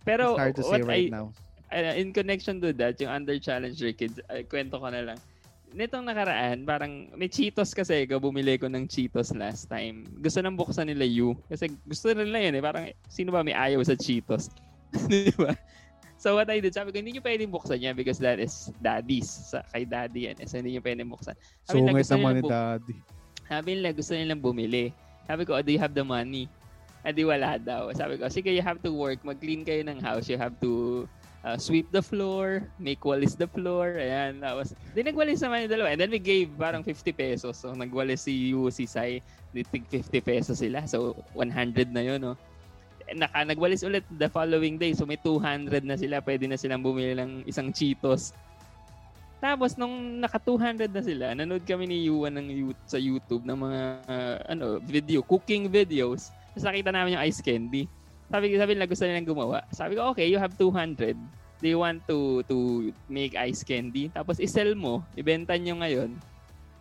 [0.02, 1.30] Pero it's hard to say what right I- now.
[1.74, 5.18] In connection to that, yung under challenger kids, uh, kwento ko na lang.
[5.74, 10.06] Nitong nakaraan, parang may Cheetos kasi, ikaw bumili ko ng Cheetos last time.
[10.22, 11.34] Gusto nang buksan nila you.
[11.50, 12.62] Kasi gusto nila yun eh.
[12.62, 14.54] Parang, sino ba may ayaw sa Cheetos?
[15.10, 15.50] Di ba?
[16.14, 19.26] So what I did, sabi ko, hindi nyo pwedeng buksan yan because that is daddy's.
[19.26, 20.38] Sa, kay daddy yan.
[20.38, 20.46] eh.
[20.46, 21.34] So hindi nyo pwedeng buksan.
[21.66, 22.94] Sabi Sungit gusto naman ni daddy.
[23.44, 24.94] sabi nila, gusto nilang bumili.
[25.26, 26.46] Sabi ko, oh, do you have the money?
[27.04, 27.92] Ah, di wala daw.
[27.92, 29.20] Sabi ko, sige, you have to work.
[29.20, 30.30] Mag-clean kayo ng house.
[30.30, 31.04] You have to
[31.44, 34.00] uh, sweep the floor, make walis the floor.
[34.00, 34.40] Ayan.
[34.40, 35.88] Tapos, di nagwalis naman yung dalawa.
[35.92, 37.60] And then we gave parang 50 pesos.
[37.60, 39.20] So, nagwalis si Yu, si Sai.
[39.52, 40.82] Di tig 50 pesos sila.
[40.88, 42.34] So, 100 na yun, no?
[43.12, 44.96] Naka, nagwalis ulit the following day.
[44.96, 46.24] So, may 200 na sila.
[46.24, 48.32] Pwede na silang bumili ng isang Cheetos.
[49.44, 53.80] Tapos nung naka 200 na sila, nanood kami ni Yuan ng sa YouTube ng mga
[54.08, 56.32] uh, ano, video, cooking videos.
[56.56, 57.84] Tapos nakita namin yung ice candy.
[58.34, 59.62] Sabi sabi nila gusto nilang gumawa.
[59.70, 61.14] Sabi ko, okay, you have 200.
[61.62, 64.10] Do you want to to make ice candy?
[64.10, 66.18] Tapos i-sell mo, ibenta nyo ngayon.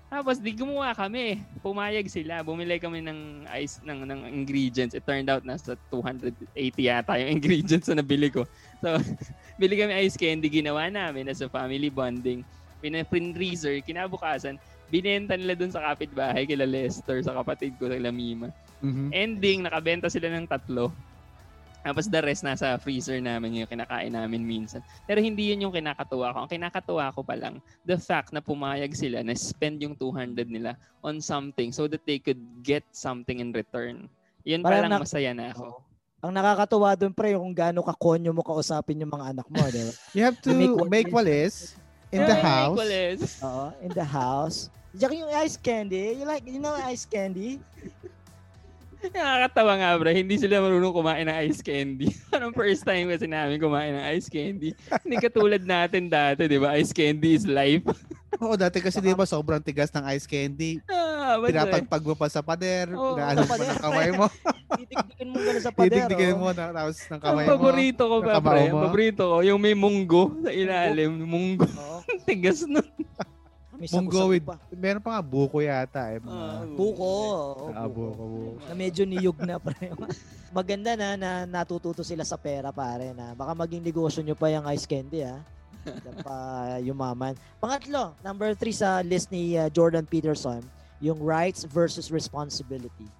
[0.09, 1.45] Tapos di gumawa kami.
[1.61, 2.41] Pumayag sila.
[2.41, 4.97] Bumili kami ng ice ng ng ingredients.
[4.97, 6.33] It turned out nasa 280
[6.81, 8.49] yata yung ingredients na nabili ko.
[8.81, 8.97] So,
[9.61, 12.41] bili kami ice candy, ginawa namin as a family bonding.
[12.81, 14.57] Pina-freezer, kinabukasan,
[14.89, 18.49] binenta nila dun sa kapitbahay kila Lester, sa kapatid ko, kila Mima.
[18.81, 19.13] Mhm.
[19.13, 21.12] Ending, nakabenta sila ng tatlo.
[21.83, 24.79] Tapos the rest nasa freezer namin yung kinakain namin minsan.
[25.03, 26.37] Pero hindi yun yung kinakatuwa ko.
[26.47, 30.79] Ang kinakatuwa ko pa lang, the fact na pumayag sila na spend yung 200 nila
[31.03, 34.07] on something so that they could get something in return.
[34.47, 35.83] Yun pa Parang lang na- masaya na ako.
[36.23, 39.91] Ang nakakatuwa doon pre, yung gaano kakonyo mo kausapin yung mga anak mo, di ba?
[40.15, 40.55] You have to
[40.87, 41.75] make walis
[42.15, 42.79] in the house.
[43.43, 44.71] Oo, in the house.
[44.95, 46.15] Diyan yung ice candy.
[46.15, 47.59] You like, you know ice candy?
[49.11, 50.11] Nakakatawa nga, bro.
[50.15, 52.07] Hindi sila marunong kumain ng ice candy.
[52.31, 54.71] Parang first time kasi namin kumain ng ice candy.
[55.03, 56.79] Hindi katulad natin dati, di ba?
[56.79, 57.83] Ice candy is life.
[58.43, 60.81] Oo, dati kasi di ba sobrang tigas ng ice candy.
[60.89, 62.89] Ah, Pinapagpag mo pa sa pader.
[62.95, 64.25] Oo, inaano sa pa ng kamay mo.
[64.79, 65.91] Titigdikin mo gano'n sa pader.
[65.91, 66.39] Titigdikin oh.
[66.41, 67.49] mo na tapos ng kamay mo.
[67.53, 68.63] paborito ko kamao pre.
[68.73, 71.11] Paborito ko, yung may munggo sa ilalim.
[71.23, 71.67] Munggo.
[72.25, 72.87] Tigas nun.
[73.83, 74.55] May Munggo with, pa.
[74.71, 76.23] meron pa nga buko yata eh.
[76.23, 77.03] Mga, Buko.
[77.03, 78.51] oo, Ah, buko, buko.
[78.63, 79.91] Na medyo niyog na pre.
[80.55, 84.63] Maganda na na natututo sila sa pera pare na baka maging negosyo nyo pa yung
[84.71, 85.35] ice candy ha.
[85.83, 86.35] Yan pa
[86.87, 87.35] yumaman.
[87.59, 90.63] Pangatlo, number three sa list ni uh, Jordan Peterson,
[91.03, 93.11] yung rights versus responsibility.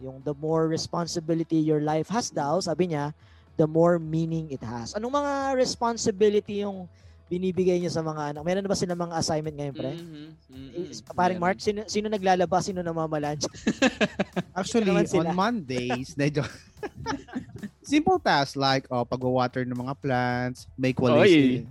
[0.00, 3.12] Yung the more responsibility your life has daw, sabi niya,
[3.60, 4.96] the more meaning it has.
[4.96, 6.88] Anong mga responsibility yung
[7.26, 8.42] binibigay niyo sa mga anak?
[8.46, 9.92] Meron na ba sila mga assignment ngayon, pre?
[9.98, 10.28] Mm-hmm.
[10.78, 13.38] Eh, Paring Mark, sino, sino naglalaba, sino namamalan?
[14.58, 16.46] Actually, on Mondays, medyo
[17.82, 21.66] simple tasks like oh, pag-water ng mga plants, make walis.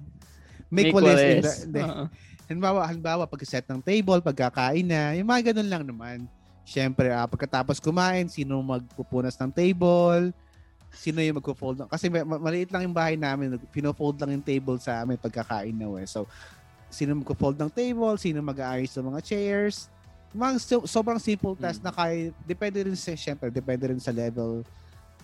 [0.67, 1.63] Make, Make walis.
[1.63, 2.05] in the- Oo.
[2.45, 6.17] Halimbawa, halimbawa, pag-set ng table, pagkakain na, yung mga ganun lang naman.
[6.61, 10.29] Siyempre, ah, pagkatapos kumain, sino magpupunas ng table,
[10.95, 11.83] sino yung magpo-fold.
[11.83, 15.19] ng- Kasi ma- ma- maliit lang yung bahay namin, pino-fold lang yung table sa amin
[15.19, 15.91] pagkakain na.
[15.99, 16.07] Eh.
[16.07, 16.25] So,
[16.87, 19.91] sino magpo-fold ng table, sino mag-aayos ng mga chairs.
[20.31, 24.63] Mga so- sobrang simple task na kaya, depende rin sa, syempre, depende rin sa level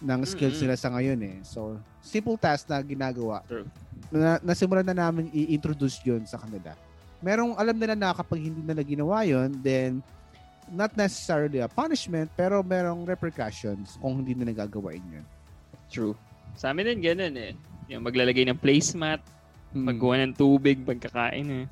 [0.01, 0.63] ng skills Mm-mm.
[0.65, 1.38] nila sa ngayon eh.
[1.43, 3.45] So, simple task na ginagawa.
[3.45, 3.67] True.
[4.09, 6.76] Na, nasimulan na namin i-introduce yun sa kanila.
[7.22, 10.01] Merong alam nila na kapag hindi nila ginawa yun, then
[10.72, 15.26] not necessarily a punishment, pero merong repercussions kung hindi nila gagawain yun.
[15.91, 16.15] True.
[16.55, 17.53] Sa amin din ganun eh.
[17.91, 19.19] Yung maglalagay ng placemat,
[19.71, 19.87] Hmm.
[19.87, 21.65] pagkuha ng tubig, pagkakain eh.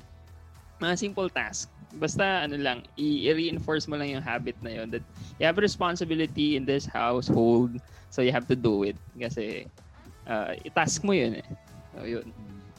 [0.80, 1.68] Mga simple task.
[1.92, 5.04] Basta ano lang, i-reinforce mo lang yung habit na yun that
[5.36, 7.76] you have a responsibility in this household
[8.08, 8.96] so you have to do it.
[9.20, 9.68] Kasi
[10.24, 11.48] uh, i-task mo yun eh.
[11.92, 12.26] So, yun.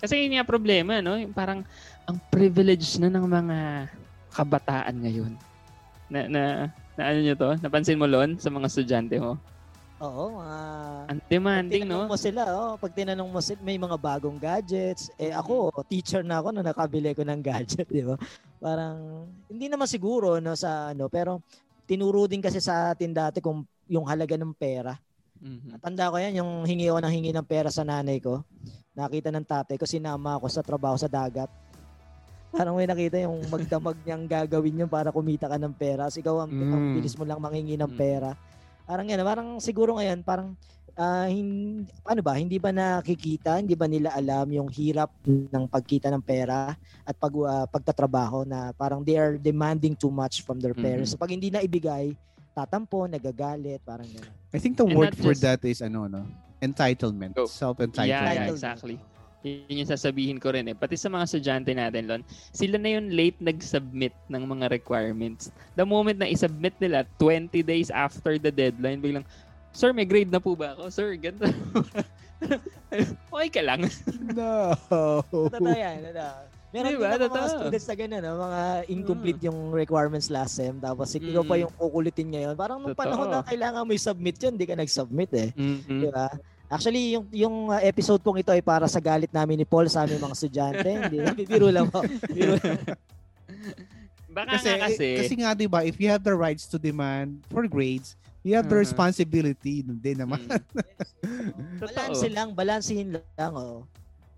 [0.01, 1.21] Kasi yun yung problema, no?
[1.21, 1.61] Yung parang
[2.09, 3.57] ang privilege na ng mga
[4.33, 5.33] kabataan ngayon.
[6.09, 6.41] Na, na,
[6.97, 7.51] na ano nyo to?
[7.61, 9.37] Napansin mo, Lon, sa mga estudyante mo?
[10.01, 10.59] Oo, mga...
[11.13, 12.09] Ang demanding, no?
[12.09, 15.13] mo sila, oh, pag tinanong mo sila, may mga bagong gadgets.
[15.21, 18.17] Eh ako, teacher na ako na nakabili ko ng gadget, di ba?
[18.57, 21.45] Parang, hindi naman siguro, no, sa ano, pero
[21.85, 24.97] tinuro din kasi sa atin dati kung yung halaga ng pera.
[25.37, 25.77] Mhm.
[25.77, 28.41] Tanda ko yan, yung hingi ako ng hingi ng pera sa nanay ko.
[28.97, 31.49] Nakita ng tatay ko, sinama ako sa trabaho sa dagat.
[32.51, 36.09] Parang may nakita yung magdamag niyang gagawin yun para kumita ka ng pera.
[36.09, 36.93] Kasi ikaw, ang, ang Mm.
[36.97, 38.33] bilis mo lang mangingi ng pera.
[38.84, 40.53] Parang yan, parang siguro ngayon, parang
[40.93, 46.11] ah, hin- ano ba, hindi ba nakikita, hindi ba nila alam yung hirap ng pagkita
[46.11, 50.75] ng pera at pag, ah, pagtatrabaho na parang they are demanding too much from their
[50.75, 51.09] parents.
[51.09, 51.13] Mhm.
[51.15, 52.11] So pag hindi na ibigay,
[52.51, 54.36] tatampo, nagagalit, parang gano'n.
[54.51, 56.27] I think the And word not for just- that is ano, no?
[56.61, 57.34] Entitlement.
[57.39, 58.05] Self-entitlement.
[58.05, 58.99] Yeah, yeah, exactly.
[59.41, 60.77] Yun yung sasabihin ko rin eh.
[60.77, 62.21] Pati sa mga estudyante natin, Lon,
[62.53, 65.49] sila na yung late nag-submit ng mga requirements.
[65.73, 69.25] The moment na isubmit nila, 20 days after the deadline, biglang,
[69.71, 70.91] Sir, may grade na po ba ako?
[70.91, 71.47] Sir, ganito.
[73.33, 73.87] okay ka lang.
[74.35, 74.75] no.
[75.31, 76.11] Totoo yan.
[76.71, 77.19] Meron Diba?
[77.19, 78.33] din mga students na ganun, no?
[78.39, 80.79] mga incomplete yung requirements last sem.
[80.79, 81.61] Tapos ikaw pa Mm.
[81.67, 82.53] yung kukulitin ngayon.
[82.55, 83.03] Parang nung Totoo.
[83.03, 85.49] panahon na kailangan mo i-submit yun, hindi ka nag-submit eh.
[85.51, 85.99] Mhm.
[85.99, 86.31] Di ba?
[86.72, 90.07] Actually, yung yung uh, episode pong ito ay para sa galit namin ni Paul sa
[90.07, 90.88] aming mga estudyante.
[91.03, 91.99] Hindi, biro lang po.
[92.32, 92.80] Biro lang.
[94.32, 95.07] Baka Kasi, nga kasi.
[95.19, 98.15] kasi nga, di ba, if you have the rights to demand for grades,
[98.47, 98.88] you have the Mhm.
[98.88, 100.39] responsibility din naman.
[101.84, 103.51] Balanse lang, balansehin lang.
[103.51, 103.84] Oh.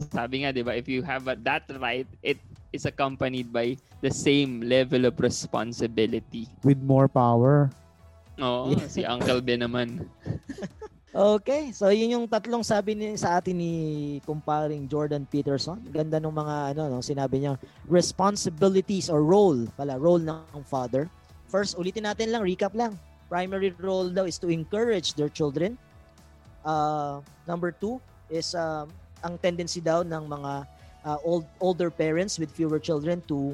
[0.10, 2.42] Sabi nga, di ba, if you have a, that right, it
[2.74, 6.50] is accompanied by the same level of responsibility.
[6.66, 7.70] With more power.
[8.42, 10.10] Oo, si Uncle Ben naman.
[11.14, 13.74] Okay, so yun yung tatlong sabi ni sa atin ni
[14.26, 15.78] kumparing Jordan Peterson.
[15.94, 17.54] Ganda ng mga ano no, sinabi niya
[17.86, 21.06] responsibilities or role pala role ng father.
[21.46, 22.98] First, ulitin natin lang, recap lang.
[23.30, 25.78] Primary role daw is to encourage their children.
[26.66, 28.02] Uh, number two
[28.34, 28.90] is um,
[29.22, 30.66] ang tendency daw ng mga
[31.06, 33.54] uh, old older parents with fewer children to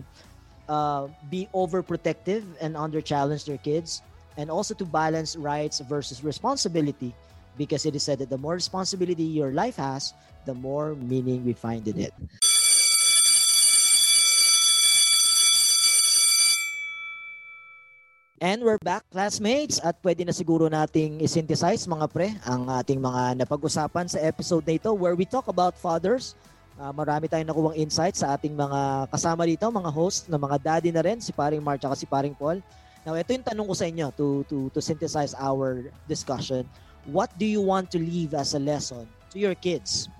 [0.71, 3.99] uh, be overprotective and under challenge their kids
[4.39, 7.11] and also to balance rights versus responsibility
[7.59, 10.15] because it is said that the more responsibility your life has,
[10.47, 12.15] the more meaning we find in it.
[18.39, 23.43] And we're back, classmates, at pwede na siguro nating i-synthesize mga pre ang ating mga
[23.43, 26.39] napag-usapan sa episode na ito where we talk about fathers.
[26.79, 30.87] Ah, marami tayong nakuwang insights sa ating mga kasama dito, mga host na mga daddy
[30.95, 32.63] na rin, si paring Mark at si paring Paul.
[33.03, 36.63] Now, ito yung tanong ko sa inyo to, to, to synthesize our discussion.
[37.07, 40.11] What do you want to leave as a lesson to your kids?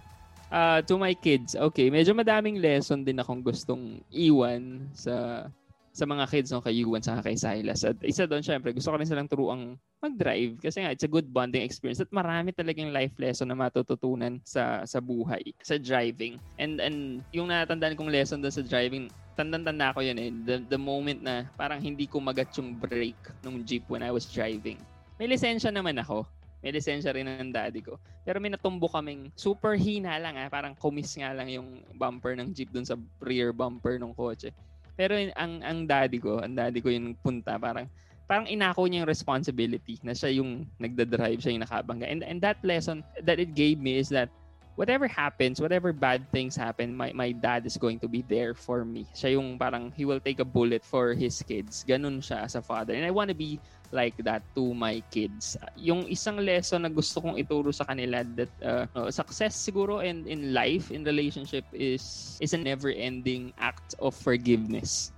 [0.50, 5.46] Ah, to my kids, okay, medyo madaming lesson din akong gustong iwan sa
[5.94, 7.84] sa mga kids no, kay Yuan sa kay Silas.
[7.84, 11.28] At isa doon, syempre, gusto ko rin silang turuang mag-drive kasi nga, it's a good
[11.28, 16.40] bonding experience at marami talagang life lesson na matututunan sa sa buhay, sa driving.
[16.56, 20.80] And and yung natandaan kong lesson doon sa driving, tandang-tanda ko yun eh, the, the
[20.80, 24.80] moment na parang hindi ko magat yung brake nung jeep when I was driving.
[25.20, 26.24] May lisensya naman ako.
[26.60, 27.96] May lisensya rin ng daddy ko.
[28.28, 30.52] Pero may natumbo kaming super hina lang ah.
[30.52, 34.52] Parang kumis nga lang yung bumper ng jeep dun sa rear bumper ng kotse.
[35.00, 37.88] Pero ang ang daddy ko, ang daddy ko yung punta, parang
[38.28, 42.06] parang inako niya yung responsibility na siya yung nagda-drive, siya yung nakabangga.
[42.06, 44.28] And and that lesson that it gave me is that
[44.76, 48.84] whatever happens, whatever bad things happen, my my dad is going to be there for
[48.84, 49.08] me.
[49.16, 51.88] Siya yung parang he will take a bullet for his kids.
[51.88, 52.92] Ganun siya as a father.
[52.96, 53.58] And I want to be
[53.92, 55.58] like that to my kids.
[55.78, 60.54] Yung isang lesson na gusto kong ituro sa kanila that uh, success siguro and in
[60.54, 65.14] life, in relationship is is a never-ending act of forgiveness.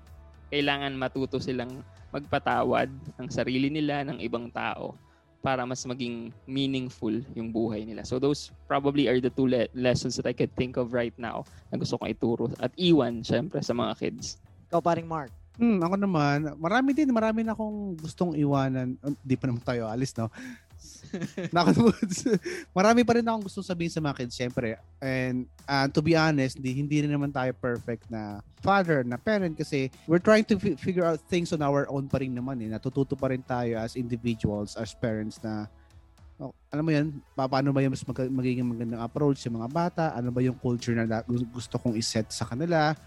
[0.51, 4.95] Kailangan matuto silang magpatawad ng sarili nila, ng ibang tao
[5.41, 8.05] para mas maging meaningful yung buhay nila.
[8.05, 11.49] So those probably are the two le- lessons that I could think of right now
[11.73, 14.37] na gusto kong ituro at iwan syempre sa mga kids.
[14.69, 15.33] Ikaw paring Mark.
[15.59, 18.95] Hmm, ako naman, marami din, marami na akong gustong iwanan.
[18.95, 20.31] Hindi pa naman tayo alis, no?
[22.77, 24.79] Marami pa rin akong gustong sabihin sa mga kids, syempre.
[25.03, 29.53] And uh, to be honest, hindi, hindi rin naman tayo perfect na father, na parent
[29.53, 32.69] kasi we're trying to fi- figure out things on our own pa rin naman eh.
[32.71, 35.67] Natututo pa rin tayo as individuals, as parents na
[36.41, 39.67] oh, alam mo yan, pa- paano ba yung mas mag- magiging magandang approach sa mga
[39.69, 40.03] bata?
[40.17, 41.21] Ano ba yung culture na
[41.53, 42.97] gusto kong iset sa kanila?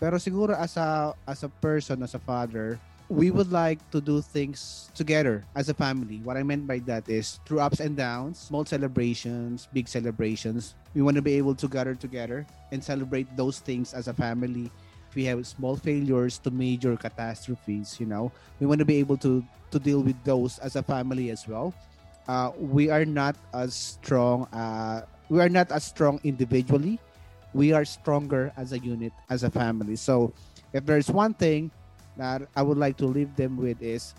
[0.00, 2.80] Pero siguro as a as a person, as a father,
[3.12, 6.24] we would like to do things together as a family.
[6.24, 10.72] What I meant by that is through ups and downs, small celebrations, big celebrations.
[10.96, 14.72] We want to be able to gather together and celebrate those things as a family.
[15.10, 19.18] If we have small failures to major catastrophes, you know, we want to be able
[19.26, 19.44] to
[19.74, 21.76] to deal with those as a family as well.
[22.24, 24.48] Uh, we are not as strong.
[24.54, 26.96] Uh, we are not as strong individually.
[27.52, 29.96] We are stronger as a unit, as a family.
[29.96, 30.32] So,
[30.72, 31.70] if there's one thing
[32.16, 34.14] that I would like to leave them with is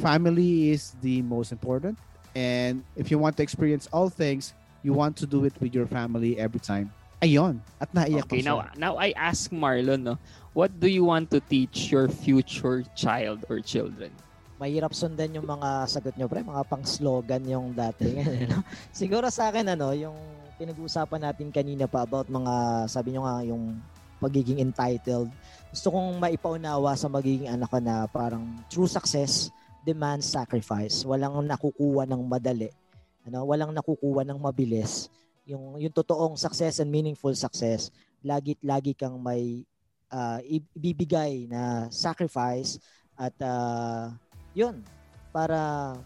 [0.00, 1.98] family is the most important.
[2.34, 5.86] And if you want to experience all things, you want to do it with your
[5.86, 6.90] family every time.
[7.22, 7.62] Ayon.
[7.78, 10.18] At naiyak Okay, ko now now I ask Marlon, no,
[10.58, 14.10] what do you want to teach your future child or children?
[14.58, 16.42] Mahirap sundan yung mga sagot nyo, pre.
[16.42, 18.14] Mga pang-slogan yung dating.
[18.46, 18.62] ano?
[18.94, 20.14] Siguro sa akin, ano, yung
[20.62, 23.82] pinag-uusapan natin kanina pa about mga, sabi nyo nga, yung
[24.22, 25.26] pagiging entitled.
[25.74, 29.50] Gusto kong maipaunawa sa magiging anak ko na parang true success
[29.82, 31.02] demands sacrifice.
[31.02, 32.70] Walang nakukuha ng madali.
[33.26, 35.10] Ano, walang nakukuha ng mabilis.
[35.42, 37.90] Yung yung totoong success and meaningful success,
[38.22, 39.66] lagi lagi kang may
[40.14, 42.78] ah, ibibigay na sacrifice
[43.18, 44.14] at ah,
[44.54, 44.78] yun
[45.34, 45.58] para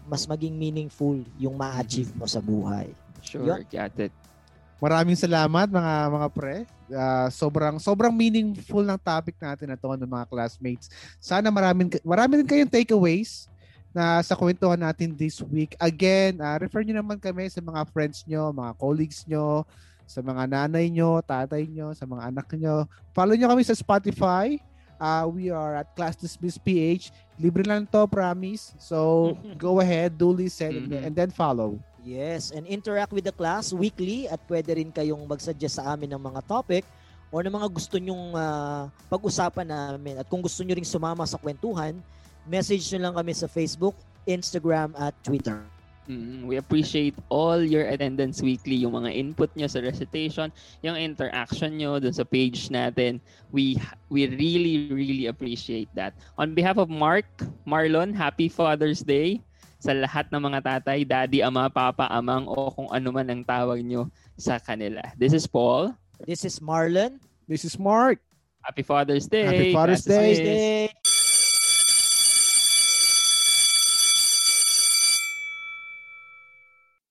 [0.09, 2.89] mas maging meaningful yung ma-achieve mo sa buhay.
[3.21, 3.61] Sure, Yun.
[3.69, 4.09] got it.
[4.77, 6.57] Maraming salamat mga mga pre.
[6.87, 10.87] Uh, sobrang sobrang meaningful ng topic natin na to ng mga classmates.
[11.17, 13.49] Sana maraming marami din kayong takeaways
[13.89, 15.73] na sa kwentuhan natin this week.
[15.81, 19.65] Again, uh, refer niyo naman kami sa mga friends nyo, mga colleagues nyo,
[20.05, 22.85] sa mga nanay nyo, tatay nyo, sa mga anak nyo.
[23.17, 24.61] Follow nyo kami sa Spotify.
[24.97, 27.13] Uh, we are at Class Dismiss PH.
[27.37, 28.73] Libre lang to, promise.
[28.77, 31.05] So, go ahead, do listen, mm-hmm.
[31.09, 31.77] and then follow.
[32.07, 36.23] Yes, and interact with the class weekly at pwede rin kayong mag-suggest sa amin ng
[36.23, 36.87] mga topic
[37.35, 40.15] or ng mga gusto nyong uh, pag-usapan namin.
[40.15, 41.99] At kung gusto nyo ring sumama sa kwentuhan,
[42.47, 43.91] message nyo lang kami sa Facebook,
[44.23, 45.59] Instagram, at Twitter.
[46.07, 50.47] Mm, we appreciate all your attendance weekly, yung mga input nyo sa recitation,
[50.79, 53.19] yung interaction nyo dun sa page natin.
[53.51, 53.75] We
[54.07, 56.15] we really, really appreciate that.
[56.39, 57.27] On behalf of Mark,
[57.67, 59.43] Marlon, Happy Father's Day
[59.77, 63.81] sa lahat ng mga tatay, daddy, ama, papa, amang, o kung ano man ang tawag
[63.85, 65.01] nyo sa kanila.
[65.17, 65.93] This is Paul.
[66.25, 67.21] This is Marlon.
[67.45, 68.19] This is Mark.
[68.65, 69.45] Happy Father's Day.
[69.45, 70.33] Happy Father's Day.
[70.35, 71.06] Day.